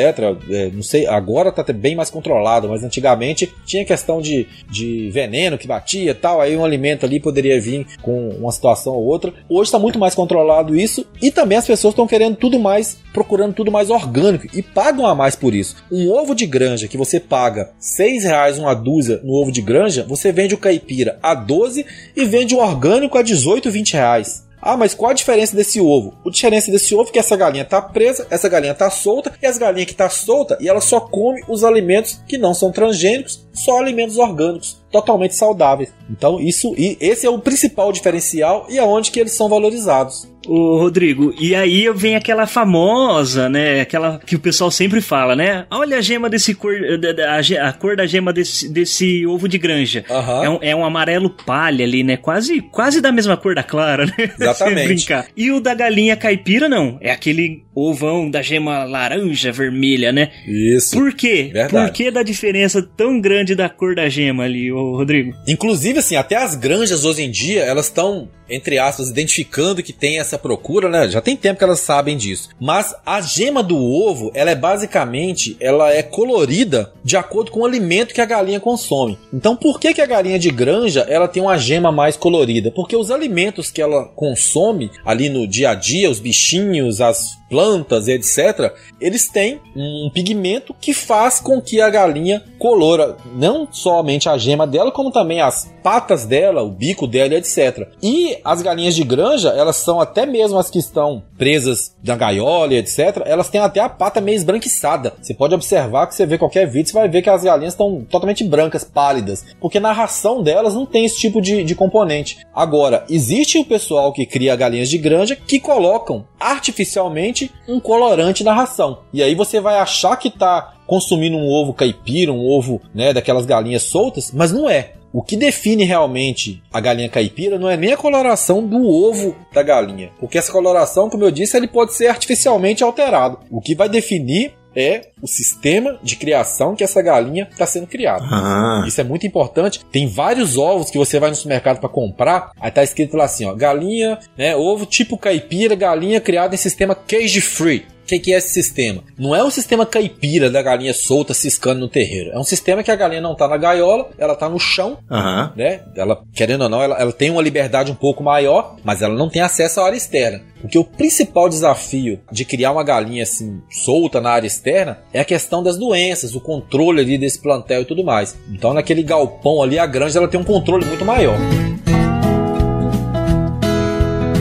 [0.48, 5.58] é, não sei, agora tá bem mais controlado, mas antigamente tinha questão de, de veneno
[5.58, 9.32] que batia tal, aí um alimento ali poderia vir com uma situação ou outra.
[9.48, 13.54] Hoje está muito mais controlado isso e também as pessoas estão querendo tudo mais, procurando
[13.54, 15.76] tudo mais orgânico e pagam a mais por isso.
[15.90, 20.04] Um ovo de granja que você paga 6 reais uma dúzia no ovo de granja,
[20.08, 21.84] você vende o caipira a 12
[22.16, 24.50] e vende o orgânico a 18, 20 reais.
[24.62, 26.14] Ah, mas qual a diferença desse ovo?
[26.24, 29.46] A diferença desse ovo é que essa galinha tá presa, essa galinha tá solta, e
[29.46, 33.46] as galinhas que tá solta, e ela só come os alimentos que não são transgênicos,
[33.54, 35.92] só alimentos orgânicos, totalmente saudáveis.
[36.08, 40.28] Então, isso e esse é o principal diferencial e aonde que eles são valorizados.
[40.48, 43.82] Ô, Rodrigo, e aí vem aquela famosa, né?
[43.82, 45.66] Aquela que o pessoal sempre fala, né?
[45.70, 50.04] Olha a gema desse cor, a, a cor da gema desse, desse ovo de granja.
[50.10, 50.44] Aham.
[50.44, 52.16] É, um, é um amarelo palha ali, né?
[52.16, 54.14] Quase, quase da mesma cor da clara, né?
[54.40, 54.86] Exatamente.
[54.88, 55.26] Brincar.
[55.36, 56.96] E o da galinha caipira, não.
[57.00, 60.30] É aquele ovão da gema laranja, vermelha, né?
[60.46, 60.96] Isso.
[60.96, 61.50] Por quê?
[61.52, 61.86] Verdade.
[61.86, 65.34] Por que da diferença tão grande da cor da gema ali, ô, Rodrigo.
[65.46, 70.18] Inclusive, assim, até as granjas hoje em dia, elas estão, entre aspas, identificando que tem
[70.18, 71.08] essa procura, né?
[71.08, 72.50] Já tem tempo que elas sabem disso.
[72.60, 77.66] Mas a gema do ovo, ela é basicamente, ela é colorida de acordo com o
[77.66, 79.18] alimento que a galinha consome.
[79.32, 82.70] Então, por que, que a galinha de granja, ela tem uma gema mais colorida?
[82.70, 88.06] Porque os alimentos que ela consome ali no dia a dia, os bichinhos, as plantas
[88.06, 94.38] etc., eles têm um pigmento que faz com que a galinha colora não somente a
[94.38, 97.88] gema dela, como também as patas dela, o bico dela, etc.
[98.02, 102.74] E as galinhas de granja, elas são até mesmo as que estão presas na gaiola,
[102.74, 103.22] etc.
[103.24, 105.14] Elas têm até a pata meio esbranquiçada.
[105.20, 108.04] Você pode observar que você vê qualquer vídeo, você vai ver que as galinhas estão
[108.08, 112.38] totalmente brancas, pálidas, porque na ração delas não tem esse tipo de, de componente.
[112.54, 118.52] Agora, existe o pessoal que cria galinhas de granja que colocam artificialmente um colorante na
[118.52, 119.02] ração.
[119.12, 123.46] E aí você vai achar que está consumindo um ovo caipira, um ovo né, daquelas
[123.46, 124.94] galinhas soltas, mas não é.
[125.12, 129.62] O que define realmente a galinha caipira não é nem a coloração do ovo da
[129.62, 133.40] galinha, porque essa coloração, como eu disse, ele pode ser artificialmente alterado.
[133.50, 138.24] O que vai definir é o sistema de criação que essa galinha está sendo criada.
[138.24, 138.84] Ah.
[138.86, 139.80] Isso é muito importante.
[139.90, 143.44] Tem vários ovos que você vai no supermercado para comprar, aí tá escrito lá assim,
[143.44, 147.86] ó, galinha, né, ovo tipo caipira, galinha criada em sistema cage free.
[148.10, 149.04] Que, que, é esse sistema?
[149.16, 152.32] Não é um sistema caipira da galinha solta ciscando no terreiro.
[152.32, 155.50] É um sistema que a galinha não tá na gaiola, ela tá no chão, uhum.
[155.54, 155.82] né?
[155.94, 159.28] Ela, querendo ou não, ela, ela, tem uma liberdade um pouco maior, mas ela não
[159.28, 160.42] tem acesso à área externa.
[160.60, 165.24] Porque o principal desafio de criar uma galinha assim solta na área externa é a
[165.24, 168.36] questão das doenças, o controle ali desse plantel e tudo mais.
[168.50, 171.38] Então naquele galpão ali a granja ela tem um controle muito maior.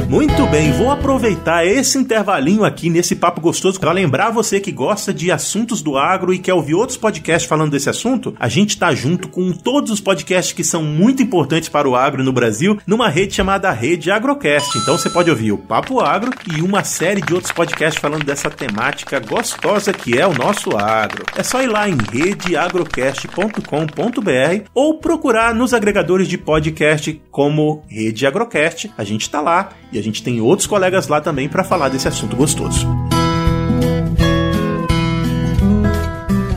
[0.10, 5.14] Muito bem, vou aproveitar esse intervalinho aqui nesse papo gostoso para lembrar você que gosta
[5.14, 8.36] de assuntos do agro e quer ouvir outros podcasts falando desse assunto.
[8.40, 12.24] A gente tá junto com todos os podcasts que são muito importantes para o agro
[12.24, 14.80] no Brasil numa rede chamada Rede Agrocast.
[14.80, 18.50] Então você pode ouvir o Papo Agro e uma série de outros podcasts falando dessa
[18.50, 21.24] temática gostosa que é o nosso agro.
[21.38, 28.92] É só ir lá em redeagrocast.com.br ou procurar nos agregadores de podcast como Rede Agrocast.
[28.98, 32.08] A gente tá lá e a gente tem outros colegas lá também para falar desse
[32.08, 33.09] assunto gostoso.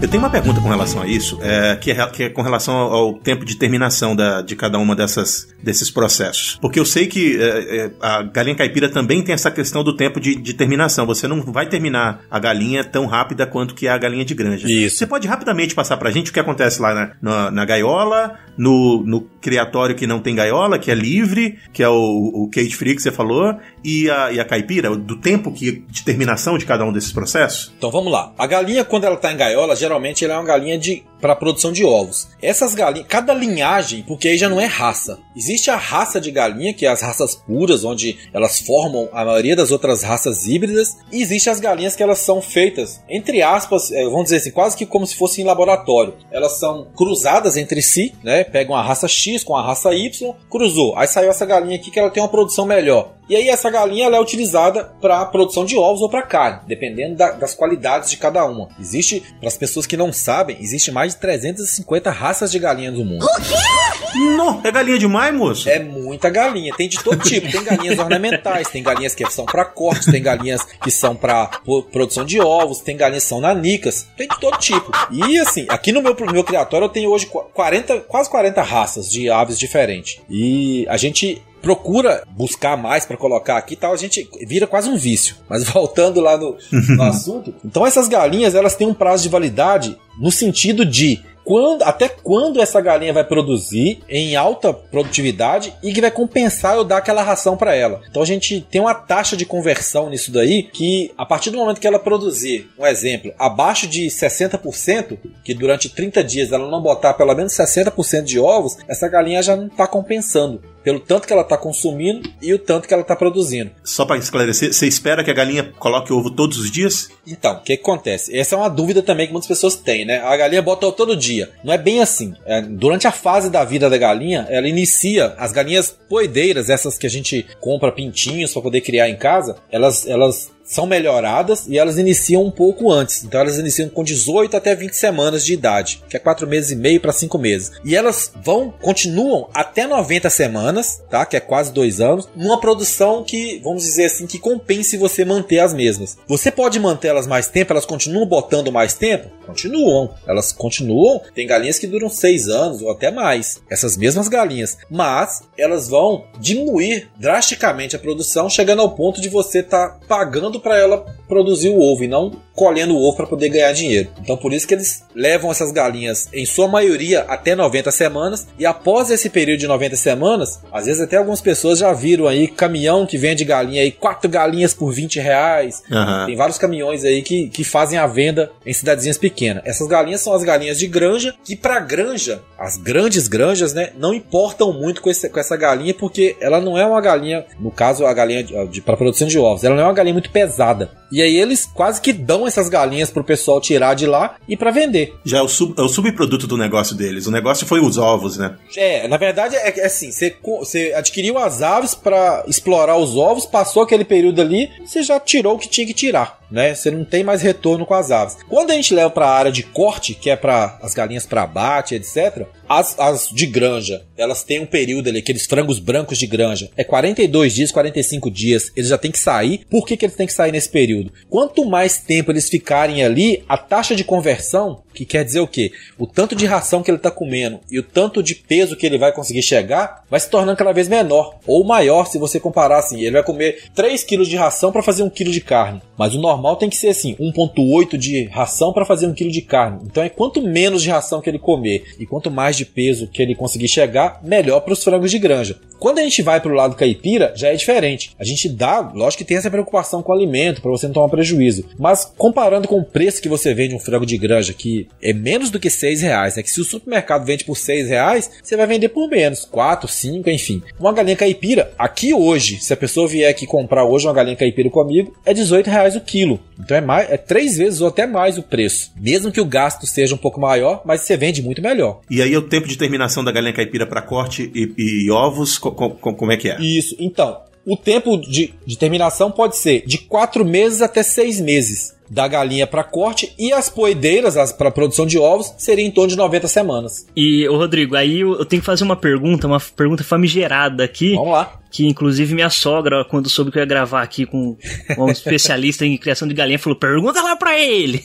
[0.03, 2.75] Eu tenho uma pergunta com relação a isso, é, que, é, que, é, com relação
[2.75, 6.59] ao, tempo de terminação da, de cada uma dessas, desses processos.
[6.61, 10.19] Porque eu sei que é, é, a galinha caipira também tem essa questão do tempo
[10.19, 11.07] de, de, terminação.
[11.07, 14.69] Você não vai terminar a galinha tão rápida quanto que é a galinha de granja.
[14.69, 14.97] Isso.
[14.97, 19.05] Você pode rapidamente passar pra gente o que acontece lá na, na, na gaiola, no,
[19.07, 22.97] no criatório que não tem gaiola, que é livre, que é o, o cage free
[22.97, 26.85] que você falou, e a, e a caipira, do tempo que, de terminação de cada
[26.85, 27.73] um desses processos?
[27.79, 28.33] Então vamos lá.
[28.37, 29.91] A galinha, quando ela está em gaiola, geralmente
[30.24, 32.29] ela é uma galinha de para produção de ovos.
[32.43, 35.21] Essas galinhas, cada linhagem, porque aí já não é raça.
[35.37, 39.55] Existe a raça de galinha, que é as raças puras, onde elas formam a maioria
[39.55, 44.05] das outras raças híbridas, e existe as galinhas que elas são feitas, entre aspas, é,
[44.05, 46.15] vamos dizer assim, quase que como se fossem em laboratório.
[46.33, 48.43] Elas são cruzadas entre si, né?
[48.43, 50.97] Pegam a raça X com a raça Y, cruzou.
[50.97, 53.15] Aí saiu essa galinha aqui que ela tem uma produção melhor.
[53.29, 57.17] E aí essa galinha ela é utilizada para produção de ovos ou para carne, dependendo
[57.17, 58.69] da, das qualidades de cada uma.
[58.79, 63.05] Existe, para as pessoas que não sabem, existe mais de 350 raças de galinha no
[63.05, 63.25] mundo.
[63.25, 64.18] O quê?
[64.37, 65.68] Não, é galinha demais, moço?
[65.68, 67.51] É muita galinha, tem de todo tipo.
[67.51, 71.46] Tem galinhas ornamentais, tem galinhas que são para corte, tem galinhas que são para
[71.90, 74.90] produção de ovos, tem galinhas que são nanicas, tem de todo tipo.
[75.11, 79.11] E assim, aqui no meu, no meu criatório eu tenho hoje 40, quase 40 raças
[79.11, 80.20] de aves diferentes.
[80.29, 84.96] E a gente procura buscar mais para colocar aqui tal, a gente vira quase um
[84.96, 85.37] vício.
[85.48, 89.96] Mas voltando lá no, no assunto, então essas galinhas elas têm um prazo de validade
[90.18, 96.01] no sentido de quando, até quando essa galinha vai produzir em alta produtividade e que
[96.01, 98.01] vai compensar eu dar aquela ração para ela.
[98.09, 101.81] Então a gente tem uma taxa de conversão nisso daí que a partir do momento
[101.81, 107.14] que ela produzir, um exemplo, abaixo de 60%, que durante 30 dias ela não botar
[107.14, 111.42] pelo menos 60% de ovos, essa galinha já não está compensando pelo tanto que ela
[111.42, 113.71] está consumindo e o tanto que ela está produzindo.
[113.85, 117.11] Só para esclarecer, você espera que a galinha coloque ovo todos os dias?
[117.27, 118.37] Então, o que, que, acontece?
[118.37, 120.21] Essa é uma dúvida também que muitas pessoas têm, né?
[120.21, 121.51] A galinha bota ovo todo dia.
[121.62, 122.35] Não é bem assim.
[122.45, 127.07] É, durante a fase da vida da galinha, ela inicia as galinhas poedeiras, essas que
[127.07, 131.98] a gente compra pintinhos para poder criar em casa, elas, elas são melhoradas e elas
[131.98, 133.25] iniciam um pouco antes.
[133.25, 136.77] Então elas iniciam com 18 até 20 semanas de idade, que é 4 meses e
[136.77, 137.72] meio para 5 meses.
[137.85, 141.27] E elas vão, continuam até 90 semanas, tá?
[141.27, 145.59] Que é quase 2 anos, numa produção que, vamos dizer assim, que compense você manter
[145.59, 146.16] as mesmas.
[146.27, 149.31] Você pode manter elas mais tempo, elas continuam botando mais tempo?
[149.46, 150.14] Continuam.
[150.27, 151.20] Elas continuam.
[151.35, 153.61] Tem galinhas que duram 6 anos ou até mais.
[153.70, 154.79] Essas mesmas galinhas.
[154.90, 160.52] Mas elas vão diminuir drasticamente a produção, chegando ao ponto de você estar tá pagando
[160.61, 164.11] para ela produzir o ovo e não colhendo o ovo para poder ganhar dinheiro.
[164.21, 168.66] Então por isso que eles levam essas galinhas em sua maioria até 90 semanas e
[168.66, 173.07] após esse período de 90 semanas, às vezes até algumas pessoas já viram aí caminhão
[173.07, 175.83] que vende galinha aí, quatro galinhas por 20 reais.
[175.90, 176.27] Uhum.
[176.27, 179.62] Tem vários caminhões aí que, que fazem a venda em cidadezinhas pequenas.
[179.64, 184.12] Essas galinhas são as galinhas de granja que para granja, as grandes granjas, né, não
[184.12, 188.05] importam muito com, esse, com essa galinha porque ela não é uma galinha, no caso
[188.05, 190.90] a galinha de, de para produção de ovos, ela não é uma galinha muito pesada.
[191.11, 194.71] E aí eles quase que dão essas galinhas pro pessoal tirar de lá e para
[194.71, 195.15] vender.
[195.25, 197.27] Já é o, sub, é o subproduto do negócio deles.
[197.27, 198.57] O negócio foi os ovos, né?
[198.77, 203.47] É, na verdade é, é assim, você, você adquiriu as aves para explorar os ovos,
[203.47, 206.75] passou aquele período ali, você já tirou o que tinha que tirar né?
[206.75, 208.37] Você não tem mais retorno com as aves.
[208.49, 211.43] Quando a gente leva para a área de corte, que é para as galinhas para
[211.43, 216.27] abate, etc., as, as de granja, elas têm um período ali, aqueles frangos brancos de
[216.27, 219.67] granja, é 42 dias, 45 dias, eles já têm que sair.
[219.69, 221.12] Por que, que eles têm que sair nesse período?
[221.29, 225.73] Quanto mais tempo eles ficarem ali, a taxa de conversão, que quer dizer o quê?
[225.99, 228.99] O tanto de ração que ele está comendo e o tanto de peso que ele
[228.99, 231.38] vai conseguir chegar, vai se tornando cada vez menor.
[231.47, 233.01] Ou maior, se você comparar assim.
[233.01, 235.83] Ele vai comer 3 kg de ração para fazer 1 kg de carne.
[235.97, 239.42] Mas o normal tem que ser assim, 1.8 de ração para fazer 1 kg de
[239.42, 239.81] carne.
[239.85, 243.22] Então é quanto menos de ração que ele comer e quanto mais de peso que
[243.22, 245.59] ele conseguir chegar, melhor para os frangos de granja.
[245.83, 248.14] Quando a gente vai para o lado caipira, já é diferente.
[248.16, 251.09] A gente dá, lógico que tem essa preocupação com o alimento, para você não tomar
[251.09, 251.64] prejuízo.
[251.77, 255.51] Mas comparando com o preço que você vende um frango de granja, que é menos
[255.51, 256.45] do que 6 reais, né?
[256.45, 260.31] Que se o supermercado vende por 6 reais, você vai vender por menos, 4, 5,
[260.31, 260.62] enfim.
[260.79, 264.71] Uma galinha caipira, aqui hoje, se a pessoa vier aqui comprar hoje uma galinha caipira
[264.71, 266.38] comigo, é 18 reais o quilo.
[266.61, 268.92] Então é mais, é três vezes ou até mais o preço.
[268.97, 272.03] Mesmo que o gasto seja um pouco maior, mas você vende muito melhor.
[272.09, 276.33] E aí o tempo de terminação da galinha caipira para corte e, e ovos, como
[276.33, 276.61] é que é?
[276.61, 277.41] Isso, então.
[277.65, 282.67] O tempo de, de terminação pode ser de quatro meses até seis meses da galinha
[282.67, 287.07] para corte e as poedeiras para produção de ovos seria em torno de 90 semanas.
[287.17, 291.15] E, ô Rodrigo, aí eu, eu tenho que fazer uma pergunta, uma pergunta famigerada aqui.
[291.15, 294.57] Vamos lá que inclusive minha sogra, quando soube que eu ia gravar aqui com
[294.99, 298.05] um especialista em criação de galinha, falou: pergunta lá pra ele.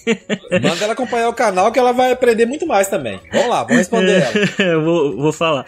[0.50, 3.20] Manda ela acompanhar o canal que ela vai aprender muito mais também.
[3.32, 4.80] Vamos lá, vamos responder ela.
[4.82, 5.66] vou, vou falar.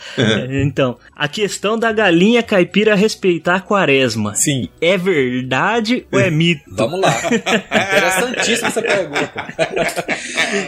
[0.64, 4.34] então, a questão da galinha caipira respeitar a quaresma.
[4.34, 4.70] Sim.
[4.80, 6.64] É verdade ou é mito?
[6.70, 7.14] Vamos lá.
[7.30, 9.48] Interessantíssima essa pergunta.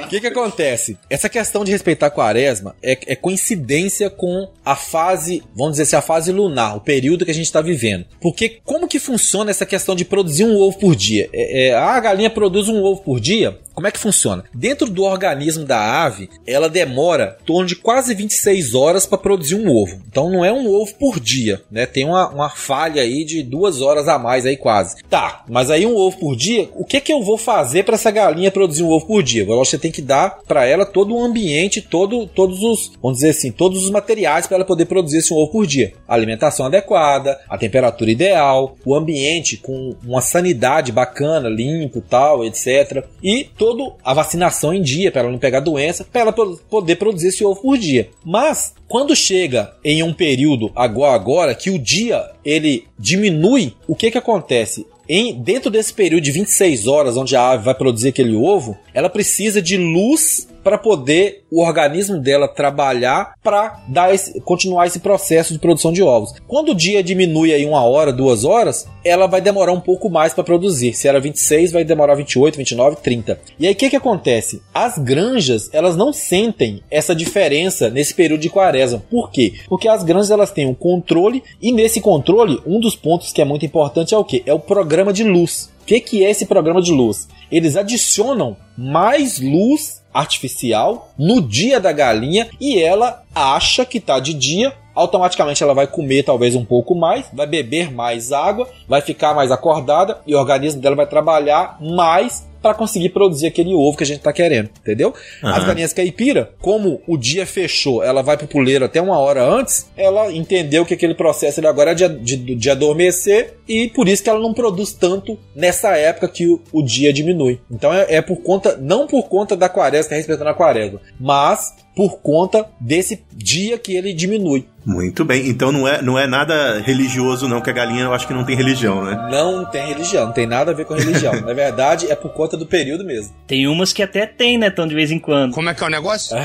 [0.03, 0.97] O que que acontece?
[1.09, 5.95] Essa questão de respeitar a quaresma é, é coincidência com a fase, vamos dizer assim,
[5.95, 8.05] a fase lunar, o período período que a gente está vivendo.
[8.19, 11.29] Porque como que funciona essa questão de produzir um ovo por dia?
[11.31, 13.57] É, é, a galinha produz um ovo por dia?
[13.73, 14.43] Como é que funciona?
[14.53, 19.55] Dentro do organismo da ave, ela demora em torno de quase 26 horas para produzir
[19.55, 20.01] um ovo.
[20.09, 21.85] Então não é um ovo por dia, né?
[21.85, 24.97] Tem uma, uma falha aí de duas horas a mais aí quase.
[25.09, 28.11] Tá, mas aí um ovo por dia, o que que eu vou fazer para essa
[28.11, 29.45] galinha produzir um ovo por dia?
[29.45, 33.51] Você tem que dar para ela todo o ambiente, todo, todos os, vamos dizer assim,
[33.51, 35.93] todos os materiais para ela poder produzir esse ovo por dia.
[36.07, 43.05] Alimentação adequada, a temperatura ideal, o ambiente com uma sanidade bacana, limpo, tal, etc.
[43.23, 47.29] E toda a vacinação em dia para ela não pegar doença, para ela poder produzir
[47.29, 48.09] esse ovo por dia.
[48.23, 54.11] Mas quando chega em um período agora, agora que o dia ele diminui, o que
[54.11, 54.85] que acontece?
[55.07, 59.09] Em, dentro desse período de 26 horas onde a ave vai produzir aquele ovo, ela
[59.09, 65.53] precisa de luz para poder o organismo dela trabalhar para dar esse, continuar esse processo
[65.53, 66.33] de produção de ovos.
[66.47, 70.33] Quando o dia diminui aí uma hora, duas horas, ela vai demorar um pouco mais
[70.33, 70.93] para produzir.
[70.93, 73.39] Se era 26, vai demorar 28, 29, 30.
[73.59, 74.61] E aí o que, que acontece?
[74.73, 79.03] As granjas elas não sentem essa diferença nesse período de quaresma.
[79.09, 79.53] Por quê?
[79.67, 83.45] Porque as granjas elas têm um controle e nesse controle um dos pontos que é
[83.45, 84.43] muito importante é o que?
[84.45, 85.70] É o programa de luz.
[85.81, 87.27] O que, que é esse programa de luz?
[87.51, 94.33] Eles adicionam mais luz artificial no dia da galinha e ela acha que está de
[94.33, 99.33] dia, automaticamente ela vai comer talvez um pouco mais, vai beber mais água, vai ficar
[99.33, 104.03] mais acordada e o organismo dela vai trabalhar mais para conseguir produzir aquele ovo que
[104.03, 105.13] a gente tá querendo, entendeu?
[105.43, 105.49] Uhum.
[105.49, 109.89] As galinhas caipira, como o dia fechou, ela vai pro puleiro até uma hora antes,
[109.97, 114.23] ela entendeu que aquele processo ele agora é de, de, de adormecer e por isso
[114.23, 117.59] que ela não produz tanto nessa época que o, o dia diminui.
[117.69, 121.01] Então é, é, por conta, não por conta da quaresma, que é respeitando a quaresma,
[121.19, 124.65] mas por conta desse dia que ele diminui.
[124.85, 128.25] Muito bem, então não é, não é nada religioso não, que a galinha eu acho
[128.27, 129.29] que não tem religião, né?
[129.29, 131.39] Não tem religião, não tem nada a ver com religião.
[131.41, 133.31] Na verdade, é por conta do período mesmo.
[133.45, 135.53] Tem umas que até tem, né, tão de vez em quando.
[135.53, 136.35] Como é que é o negócio?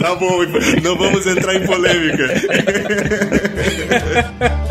[0.00, 0.40] tá bom,
[0.82, 2.26] não vamos entrar em polêmica.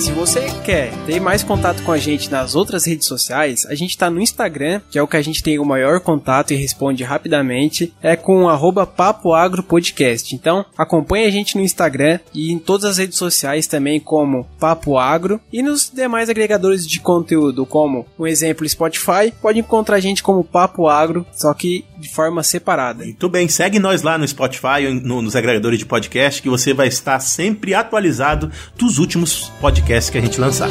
[0.00, 3.98] Se você quer ter mais contato com a gente nas outras redes sociais, a gente
[3.98, 7.04] tá no Instagram, que é o que a gente tem o maior contato e responde
[7.04, 10.34] rapidamente, é com arroba Papo Agro Podcast.
[10.34, 14.96] Então, acompanhe a gente no Instagram e em todas as redes sociais também como Papo
[14.96, 20.22] Agro e nos demais agregadores de conteúdo, como um exemplo Spotify, pode encontrar a gente
[20.22, 23.04] como Papo Agro, só que de forma separada.
[23.04, 26.88] Muito bem, segue nós lá no Spotify, no, nos agregadores de podcast, que você vai
[26.88, 30.68] estar sempre atualizado dos últimos podcasts que a gente lançar.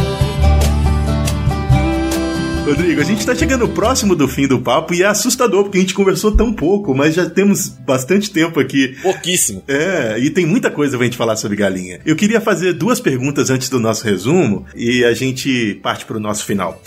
[2.66, 5.82] Rodrigo, a gente tá chegando próximo do fim do papo e é assustador porque a
[5.82, 8.96] gente conversou tão pouco, mas já temos bastante tempo aqui.
[9.02, 9.64] Pouquíssimo.
[9.68, 12.00] É, e tem muita coisa pra gente falar sobre galinha.
[12.06, 16.46] Eu queria fazer duas perguntas antes do nosso resumo e a gente parte pro nosso
[16.46, 16.80] final.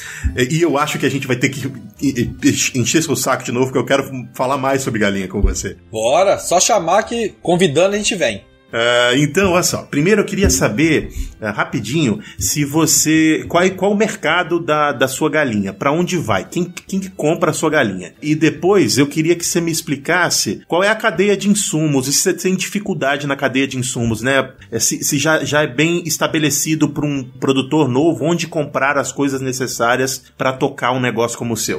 [0.50, 1.68] E eu acho que a gente vai ter que
[2.74, 5.76] encher seu saco de novo, porque eu quero falar mais sobre galinha com você.
[5.90, 8.42] Bora, só chamar que convidando a gente vem.
[8.72, 9.82] Uh, então, olha só.
[9.82, 13.44] Primeiro eu queria saber, uh, rapidinho, se você.
[13.46, 15.74] Qual, qual o mercado da, da sua galinha?
[15.74, 16.46] Para onde vai?
[16.48, 18.14] Quem, quem que compra a sua galinha?
[18.22, 22.12] E depois eu queria que você me explicasse qual é a cadeia de insumos, e
[22.12, 24.50] se você tem dificuldade na cadeia de insumos, né?
[24.70, 29.12] É, se, se já, já é bem estabelecido para um produtor novo onde comprar as
[29.12, 31.76] coisas necessárias para tocar um negócio como o seu.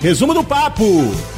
[0.00, 1.35] Resumo do papo!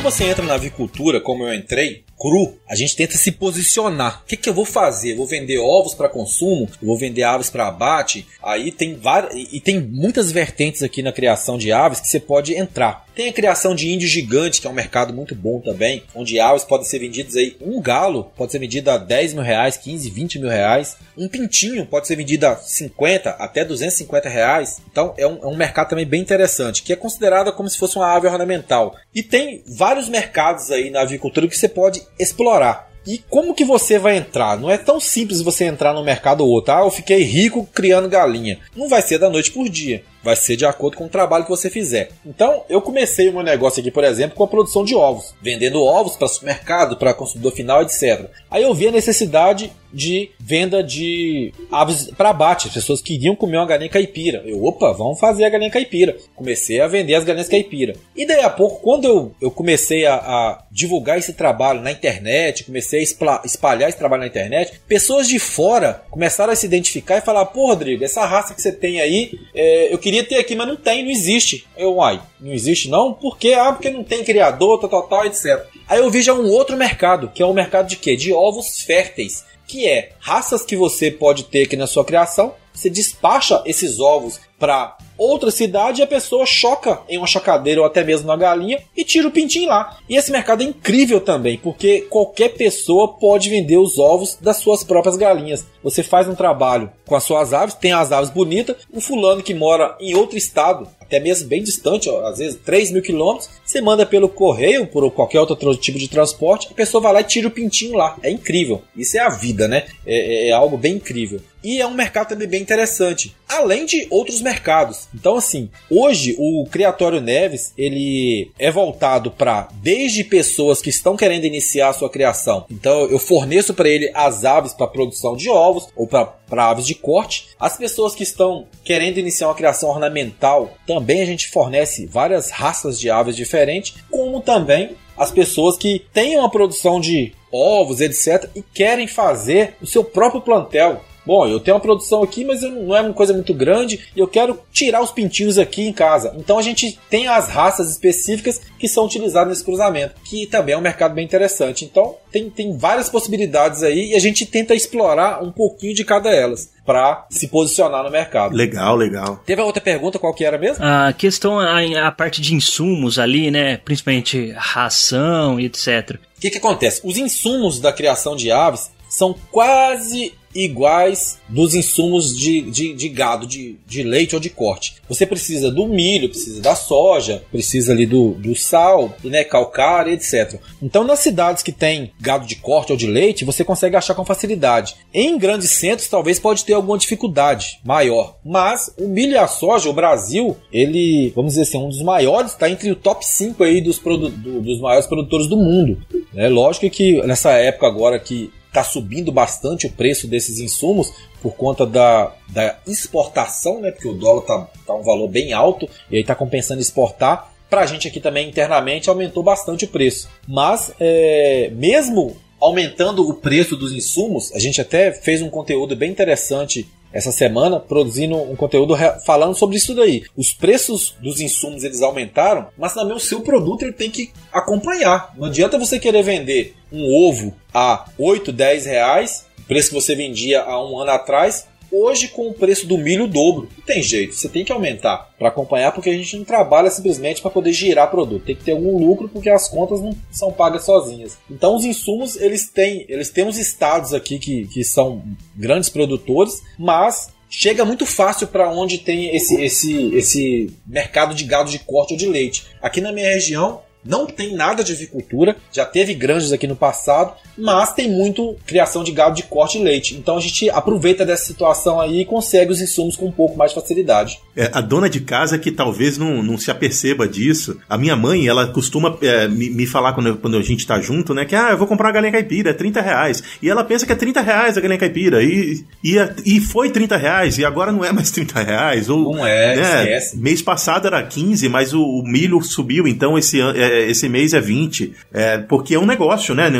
[0.00, 4.20] Quando você entra na avicultura, como eu entrei, cru, a gente tenta se posicionar.
[4.22, 5.12] O que, que eu vou fazer?
[5.12, 6.68] Eu vou vender ovos para consumo?
[6.80, 8.26] Eu vou vender aves para abate?
[8.42, 12.54] Aí tem várias e tem muitas vertentes aqui na criação de aves que você pode
[12.54, 13.06] entrar.
[13.14, 16.64] Tem a criação de índio gigante, que é um mercado muito bom também, onde aves
[16.64, 17.56] podem ser vendidas aí.
[17.60, 20.96] Um galo pode ser vendido a 10 mil reais, 15, 20 mil reais.
[21.16, 24.80] Um pintinho pode ser vendido a 50 até 250 reais.
[24.90, 27.96] Então é um, é um mercado também bem interessante, que é considerado como se fosse
[27.96, 28.96] uma ave ornamental.
[29.14, 32.90] E tem vários mercados aí na avicultura que você pode explorar.
[33.06, 34.58] E como que você vai entrar?
[34.58, 36.74] Não é tão simples você entrar no mercado ou outro.
[36.74, 38.58] Ah, eu fiquei rico criando galinha.
[38.76, 40.04] Não vai ser da noite por dia.
[40.22, 42.10] Vai ser de acordo com o trabalho que você fizer.
[42.24, 45.82] Então, eu comecei o meu negócio aqui, por exemplo, com a produção de ovos, vendendo
[45.82, 48.26] ovos para supermercado, para consumidor final, etc.
[48.50, 52.68] Aí eu vi a necessidade de venda de aves para abate.
[52.68, 54.42] As pessoas queriam comer uma galinha caipira.
[54.46, 56.16] Eu, opa, vamos fazer a galinha caipira.
[56.34, 57.94] Comecei a vender as galinhas caipira.
[58.14, 62.64] E daí a pouco, quando eu, eu comecei a, a divulgar esse trabalho na internet,
[62.64, 67.22] comecei a espalhar esse trabalho na internet, pessoas de fora começaram a se identificar e
[67.22, 70.66] falar: pô, Rodrigo, essa raça que você tem aí, é, eu queria ter aqui, mas
[70.66, 71.66] não tem, não existe.
[71.76, 73.12] Eu, uai, não existe não?
[73.12, 73.54] Por quê?
[73.54, 75.64] Ah, porque não tem criador, tal, tal, tal, etc.
[75.88, 78.16] Aí eu vi já um outro mercado, que é o um mercado de quê?
[78.16, 82.52] De ovos férteis que é raças que você pode ter aqui na sua criação.
[82.74, 87.86] Você despacha esses ovos para outra cidade e a pessoa choca em uma chocadeira ou
[87.86, 89.98] até mesmo na galinha e tira o pintinho lá.
[90.08, 94.84] E esse mercado é incrível também, porque qualquer pessoa pode vender os ovos das suas
[94.84, 95.66] próprias galinhas.
[95.82, 99.54] Você faz um trabalho com as suas aves, tem as aves bonitas, o fulano que
[99.54, 103.80] mora em outro estado, até mesmo bem distante, ó, às vezes 3 mil quilômetros, você
[103.80, 107.48] manda pelo correio, por qualquer outro tipo de transporte, a pessoa vai lá e tira
[107.48, 108.16] o pintinho lá.
[108.22, 108.82] É incrível.
[108.96, 109.86] Isso é a vida, né?
[110.06, 111.40] É, é, é algo bem incrível.
[111.62, 115.08] E é um mercado também bem interessante, além de outros mercados.
[115.14, 121.44] Então, assim, hoje o Criatório Neves ele é voltado para desde pessoas que estão querendo
[121.44, 122.64] iniciar a sua criação.
[122.70, 126.24] Então, eu forneço para ele as aves para produção de ovos ou para
[126.58, 127.48] aves de corte.
[127.58, 132.98] As pessoas que estão querendo iniciar uma criação ornamental, também a gente fornece várias raças
[132.98, 138.62] de aves diferentes, como também as pessoas que têm uma produção de ovos, etc., e
[138.62, 141.04] querem fazer o seu próprio plantel.
[141.24, 144.28] Bom, eu tenho uma produção aqui, mas não é uma coisa muito grande e eu
[144.28, 146.34] quero tirar os pintinhos aqui em casa.
[146.36, 150.78] Então a gente tem as raças específicas que são utilizadas nesse cruzamento, que também é
[150.78, 151.84] um mercado bem interessante.
[151.84, 156.30] Então tem, tem várias possibilidades aí e a gente tenta explorar um pouquinho de cada
[156.30, 158.54] elas para se posicionar no mercado.
[158.54, 159.40] Legal, legal.
[159.46, 160.84] Teve a outra pergunta, qual que era mesmo?
[160.84, 163.76] A questão, a, a parte de insumos ali, né?
[163.76, 166.18] Principalmente ração e etc.
[166.36, 167.00] O que, que acontece?
[167.04, 173.46] Os insumos da criação de aves são quase iguais dos insumos de, de, de, gado,
[173.46, 174.96] de, de leite ou de corte.
[175.08, 180.60] Você precisa do milho, precisa da soja, precisa ali do, do sal, né, calcário, etc.
[180.82, 184.24] Então, nas cidades que tem gado de corte ou de leite, você consegue achar com
[184.24, 184.96] facilidade.
[185.12, 188.36] Em grandes centros, talvez pode ter alguma dificuldade maior.
[188.44, 192.52] Mas o milho e a soja, o Brasil, ele, vamos dizer assim, um dos maiores,
[192.52, 194.28] está entre o top 5 aí dos, do,
[194.60, 196.00] dos maiores produtores do mundo.
[196.34, 201.12] É lógico que nessa época agora que está subindo bastante o preço desses insumos
[201.42, 203.90] por conta da, da exportação, né?
[203.90, 207.52] Porque o dólar está tá um valor bem alto e aí está compensando exportar.
[207.68, 210.28] Para a gente aqui também internamente aumentou bastante o preço.
[210.46, 216.10] Mas é, mesmo aumentando o preço dos insumos, a gente até fez um conteúdo bem
[216.10, 220.22] interessante essa semana produzindo um conteúdo falando sobre isso daí.
[220.36, 225.32] Os preços dos insumos eles aumentaram, mas também o seu produto ele tem que acompanhar.
[225.36, 230.62] Não adianta você querer vender um ovo a 8, 10 reais, preço que você vendia
[230.62, 233.68] há um ano atrás, Hoje, com o preço do milho, dobro.
[233.76, 237.42] Não tem jeito, você tem que aumentar para acompanhar, porque a gente não trabalha simplesmente
[237.42, 238.44] para poder girar produto.
[238.44, 241.38] Tem que ter algum lucro, porque as contas não são pagas sozinhas.
[241.50, 245.22] Então, os insumos, eles têm, eles têm estados aqui que, que são
[245.56, 251.70] grandes produtores, mas chega muito fácil para onde tem esse, esse, esse mercado de gado
[251.70, 252.66] de corte ou de leite.
[252.80, 257.34] Aqui na minha região, não tem nada de avicultura, já teve granjas aqui no passado,
[257.56, 260.14] mas tem muito criação de gado de corte e leite.
[260.14, 263.72] Então a gente aproveita dessa situação aí e consegue os insumos com um pouco mais
[263.72, 264.40] de facilidade.
[264.56, 268.46] É, a dona de casa que talvez não, não se aperceba disso, a minha mãe,
[268.46, 271.70] ela costuma é, me, me, falar quando, quando a gente tá junto, né, que ah,
[271.70, 273.42] eu vou comprar uma galinha caipira, é 30 reais.
[273.62, 275.42] E ela pensa que é 30 reais a galinha caipira.
[275.42, 279.08] E, e, e foi 30 reais, e agora não é mais 30 reais.
[279.08, 280.38] Ou, não é, né, esquece.
[280.38, 284.60] Mês passado era 15, mas o, o milho subiu, então esse, é, esse mês é
[284.60, 285.12] 20.
[285.32, 286.70] É, porque é um negócio, né?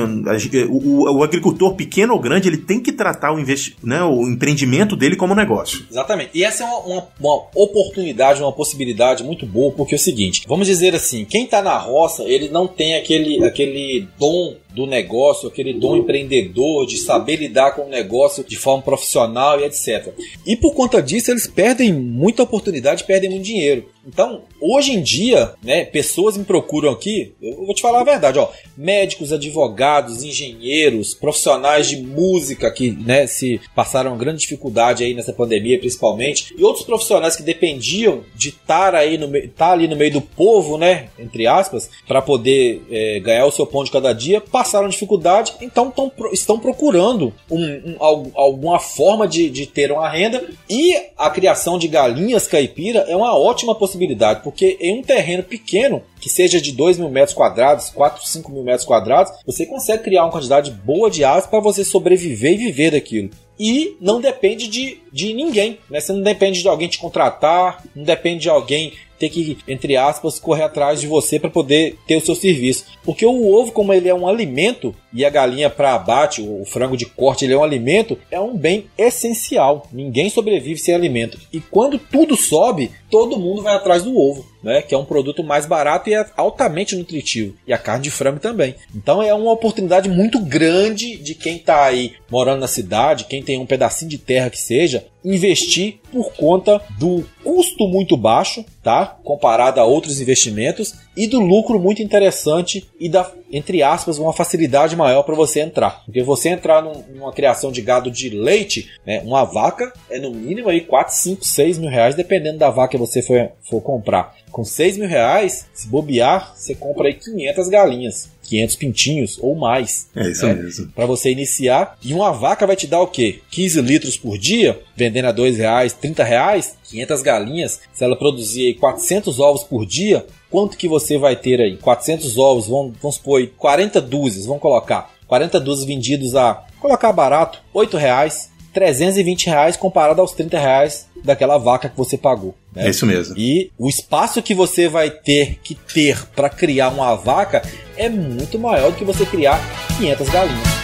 [0.68, 3.38] o, o, agricultor pequeno ou grande, ele tem que tratar o,
[3.82, 5.84] né, o empreendimento dele como negócio.
[5.90, 6.30] Exatamente.
[6.34, 10.44] E essa é uma, uma, uma, oportunidade, uma possibilidade muito boa, porque é o seguinte,
[10.46, 15.48] vamos dizer assim, quem está na roça, ele não tem aquele, aquele dom do negócio,
[15.48, 20.12] aquele dom empreendedor de saber lidar com o negócio de forma profissional e etc.
[20.46, 23.88] E por conta disso, eles perdem muita oportunidade, perdem muito dinheiro.
[24.06, 28.38] Então, hoje em dia, né, pessoas me procuram aqui, eu vou te falar a verdade,
[28.38, 35.34] ó, médicos, advogados, engenheiros, profissionais de música que, né, se passaram grande dificuldade aí nessa
[35.34, 39.96] pandemia, principalmente, e outros profissionais que dependiam de estar aí no estar tá ali no
[39.96, 44.14] meio do povo, né, entre aspas, para poder é, ganhar o seu pão de cada
[44.14, 47.96] dia, passaram dificuldade, então tão, estão procurando um, um,
[48.34, 53.34] alguma forma de, de ter uma renda e a criação de galinhas caipira é uma
[53.38, 58.26] ótima possibilidade porque em um terreno pequeno, que seja de 2 mil metros quadrados, 4,
[58.26, 62.52] 5 mil metros quadrados, você consegue criar uma quantidade boa de aves para você sobreviver
[62.52, 63.30] e viver daquilo.
[63.58, 66.00] E não depende de, de ninguém, né?
[66.00, 70.40] Você não depende de alguém te contratar, não depende de alguém ter que, entre aspas,
[70.40, 72.86] correr atrás de você para poder ter o seu serviço.
[73.04, 76.96] Porque o ovo, como ele é um alimento, e a galinha para abate, o frango
[76.96, 79.86] de corte, ele é um alimento, é um bem essencial.
[79.92, 81.38] Ninguém sobrevive sem alimento.
[81.52, 84.80] E quando tudo sobe, todo mundo vai atrás do ovo, né?
[84.82, 87.54] Que é um produto mais barato e é altamente nutritivo.
[87.66, 88.74] E a carne de frango também.
[88.94, 93.58] Então é uma oportunidade muito grande de quem está aí morando na cidade, quem tem
[93.58, 99.18] um pedacinho de terra que seja, investir por conta do custo muito baixo, tá?
[99.24, 104.96] Comparado a outros investimentos e do lucro muito interessante e da, entre aspas, uma facilidade
[104.96, 106.02] maior para você entrar.
[106.06, 110.30] Porque você entrar num, numa criação de gado de leite, né, uma vaca é no
[110.30, 114.34] mínimo aí 4, 5, 6 mil reais, dependendo da vaca que você for, for comprar.
[114.50, 118.30] Com 6 mil reais, se bobear, você compra aí 500 galinhas.
[118.50, 120.08] 500 pintinhos ou mais.
[120.14, 120.54] É isso né?
[120.54, 120.88] mesmo.
[120.88, 121.96] Para você iniciar.
[122.02, 123.40] E uma vaca vai te dar o quê?
[123.50, 126.76] 15 litros por dia, vendendo a 2 reais, 30 reais.
[126.90, 131.60] 500 galinhas, se ela produzir aí 400 ovos por dia, quanto que você vai ter
[131.60, 131.76] aí?
[131.76, 135.14] 400 ovos, vamos, vamos supor 40 dúzias, vamos colocar.
[135.28, 138.50] 40 dúzias vendidos a, colocar barato, 8 reais.
[138.72, 142.54] 320 reais comparado aos 30 reais daquela vaca que você pagou.
[142.72, 142.86] Né?
[142.86, 143.36] É isso mesmo.
[143.36, 147.62] E o espaço que você vai ter que ter para criar uma vaca
[148.00, 149.60] é muito maior do que você criar
[149.98, 150.79] 500 galinhas.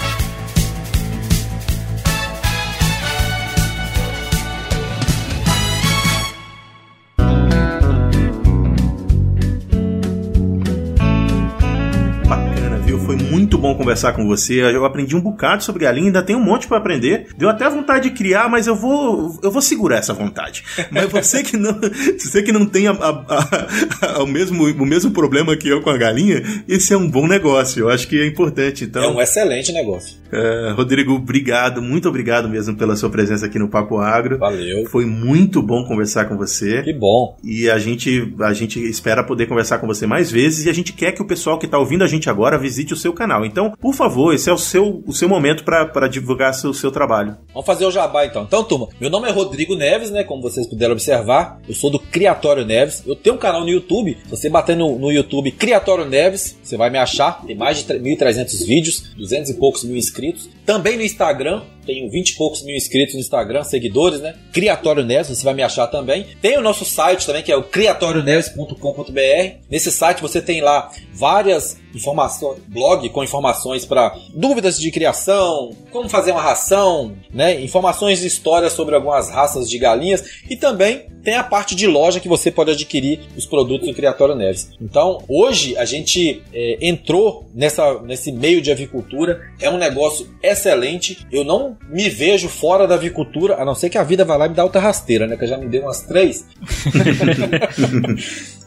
[13.66, 14.60] Bom conversar com você.
[14.60, 17.28] Eu aprendi um bocado sobre galinha, ainda tem um monte para aprender.
[17.36, 20.64] Deu até vontade de criar, mas eu vou eu vou segurar essa vontade.
[20.90, 21.78] Mas você que não,
[22.18, 25.90] você que não tem a, a, a, o, mesmo, o mesmo problema que eu com
[25.90, 27.80] a galinha, esse é um bom negócio.
[27.80, 28.84] Eu acho que é importante.
[28.84, 30.16] Então, é um excelente negócio.
[30.26, 34.38] Uh, Rodrigo, obrigado, muito obrigado mesmo pela sua presença aqui no Papo Agro.
[34.38, 34.86] Valeu.
[34.86, 36.82] Foi muito bom conversar com você.
[36.82, 37.38] Que bom.
[37.42, 40.92] E a gente, a gente espera poder conversar com você mais vezes e a gente
[40.92, 43.44] quer que o pessoal que está ouvindo a gente agora visite o seu canal.
[43.44, 47.36] Então, por favor, esse é o seu, o seu momento para divulgar seu, seu trabalho.
[47.52, 48.42] Vamos fazer o jabá então.
[48.42, 50.24] Então, turma, meu nome é Rodrigo Neves, né?
[50.24, 53.02] Como vocês puderam observar, eu sou do Criatório Neves.
[53.07, 54.18] Eu tenho um canal no YouTube.
[54.24, 57.42] Se você bater no, no YouTube Criatório Neves, você vai me achar.
[57.46, 60.50] Tem mais de 1.300 vídeos, 200 e poucos mil inscritos.
[60.66, 64.34] Também no Instagram, tenho 20 e poucos mil inscritos no Instagram, seguidores, né?
[64.52, 66.26] Criatório Neves, você vai me achar também.
[66.42, 69.57] Tem o nosso site também, que é o criatorioneves.com.br.
[69.70, 73.36] Nesse site você tem lá várias informações, blog com informações
[73.84, 77.61] para dúvidas de criação, como fazer uma ração, né?
[77.61, 82.20] Informações e histórias sobre algumas raças de galinhas e também tem a parte de loja
[82.20, 84.70] que você pode adquirir os produtos do Criatório Neves.
[84.80, 91.26] Então, hoje a gente é, entrou nessa, nesse meio de avicultura, é um negócio excelente.
[91.32, 94.47] Eu não me vejo fora da avicultura, a não ser que a vida vá lá
[94.47, 95.37] e me dá outra rasteira, né?
[95.37, 96.47] Que eu já me deu umas três.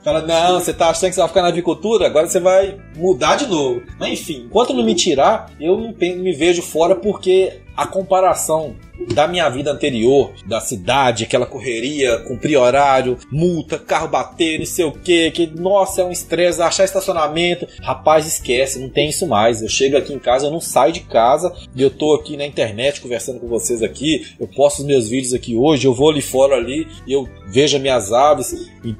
[0.04, 3.36] Fala, não, você tá achando que você vai ficar na avicultura, agora você vai mudar
[3.36, 3.82] de novo.
[4.00, 8.76] Mas enfim, enquanto não me tirar, eu me, me vejo fora porque a comparação
[9.14, 14.84] da minha vida anterior, da cidade, aquela correria, cumprir horário, multa, carro bater, não sei
[14.84, 17.66] o que, que nossa, é um estresse, achar estacionamento.
[17.82, 19.62] Rapaz, esquece, não tem isso mais.
[19.62, 23.00] Eu chego aqui em casa, eu não saio de casa, eu tô aqui na internet
[23.00, 26.58] conversando com vocês aqui, eu posto os meus vídeos aqui hoje, eu vou ali fora
[26.58, 28.54] ali, eu vejo as minhas aves,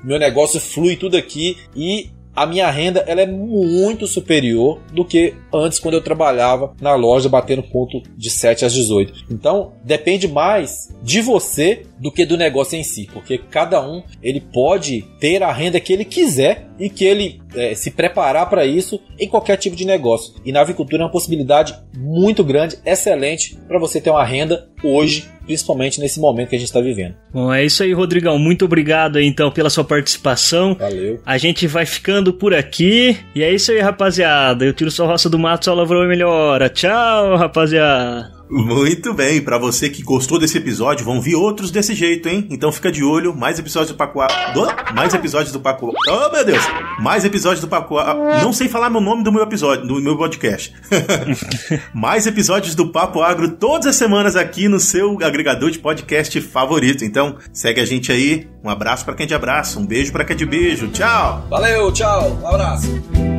[0.06, 2.10] meu negócio flui tudo aqui e
[2.40, 7.28] a minha renda ela é muito superior do que antes quando eu trabalhava na loja
[7.28, 9.26] batendo ponto de 7 às 18.
[9.30, 14.40] Então, depende mais de você do que do negócio em si, porque cada um ele
[14.40, 19.02] pode ter a renda que ele quiser e que ele é, se preparar para isso
[19.20, 20.34] em qualquer tipo de negócio.
[20.46, 25.28] E na avicultura é uma possibilidade muito grande, excelente para você ter uma renda hoje,
[25.46, 27.16] principalmente nesse momento que a gente está vivendo.
[27.34, 28.40] Bom, é isso aí, Rodrigão.
[28.40, 30.76] Muito obrigado aí, então pela sua participação.
[30.76, 31.20] Valeu.
[31.26, 33.18] A gente vai ficando por aqui.
[33.36, 34.64] E é isso aí, rapaziada.
[34.64, 36.70] Eu tiro sua roça do mato, sua lavoura melhora.
[36.70, 38.39] Tchau, rapaziada.
[38.50, 42.48] Muito bem, para você que gostou desse episódio, vão vir outros desse jeito, hein?
[42.50, 44.20] Então fica de olho, mais episódios do Paco
[44.54, 44.94] do...
[44.94, 46.64] mais episódios do Paco Oh, meu Deus!
[47.00, 47.96] Mais episódios do Paco
[48.42, 50.74] Não sei falar meu nome do meu episódio, do meu podcast.
[51.94, 57.06] mais episódios do Papo Agro todas as semanas aqui no seu agregador de podcast favorito.
[57.06, 58.48] Então, segue a gente aí.
[58.64, 60.88] Um abraço para quem é de abraço, um beijo para quem é de beijo.
[60.88, 61.46] Tchau.
[61.50, 62.40] Valeu, tchau.
[62.42, 63.39] Um abraço.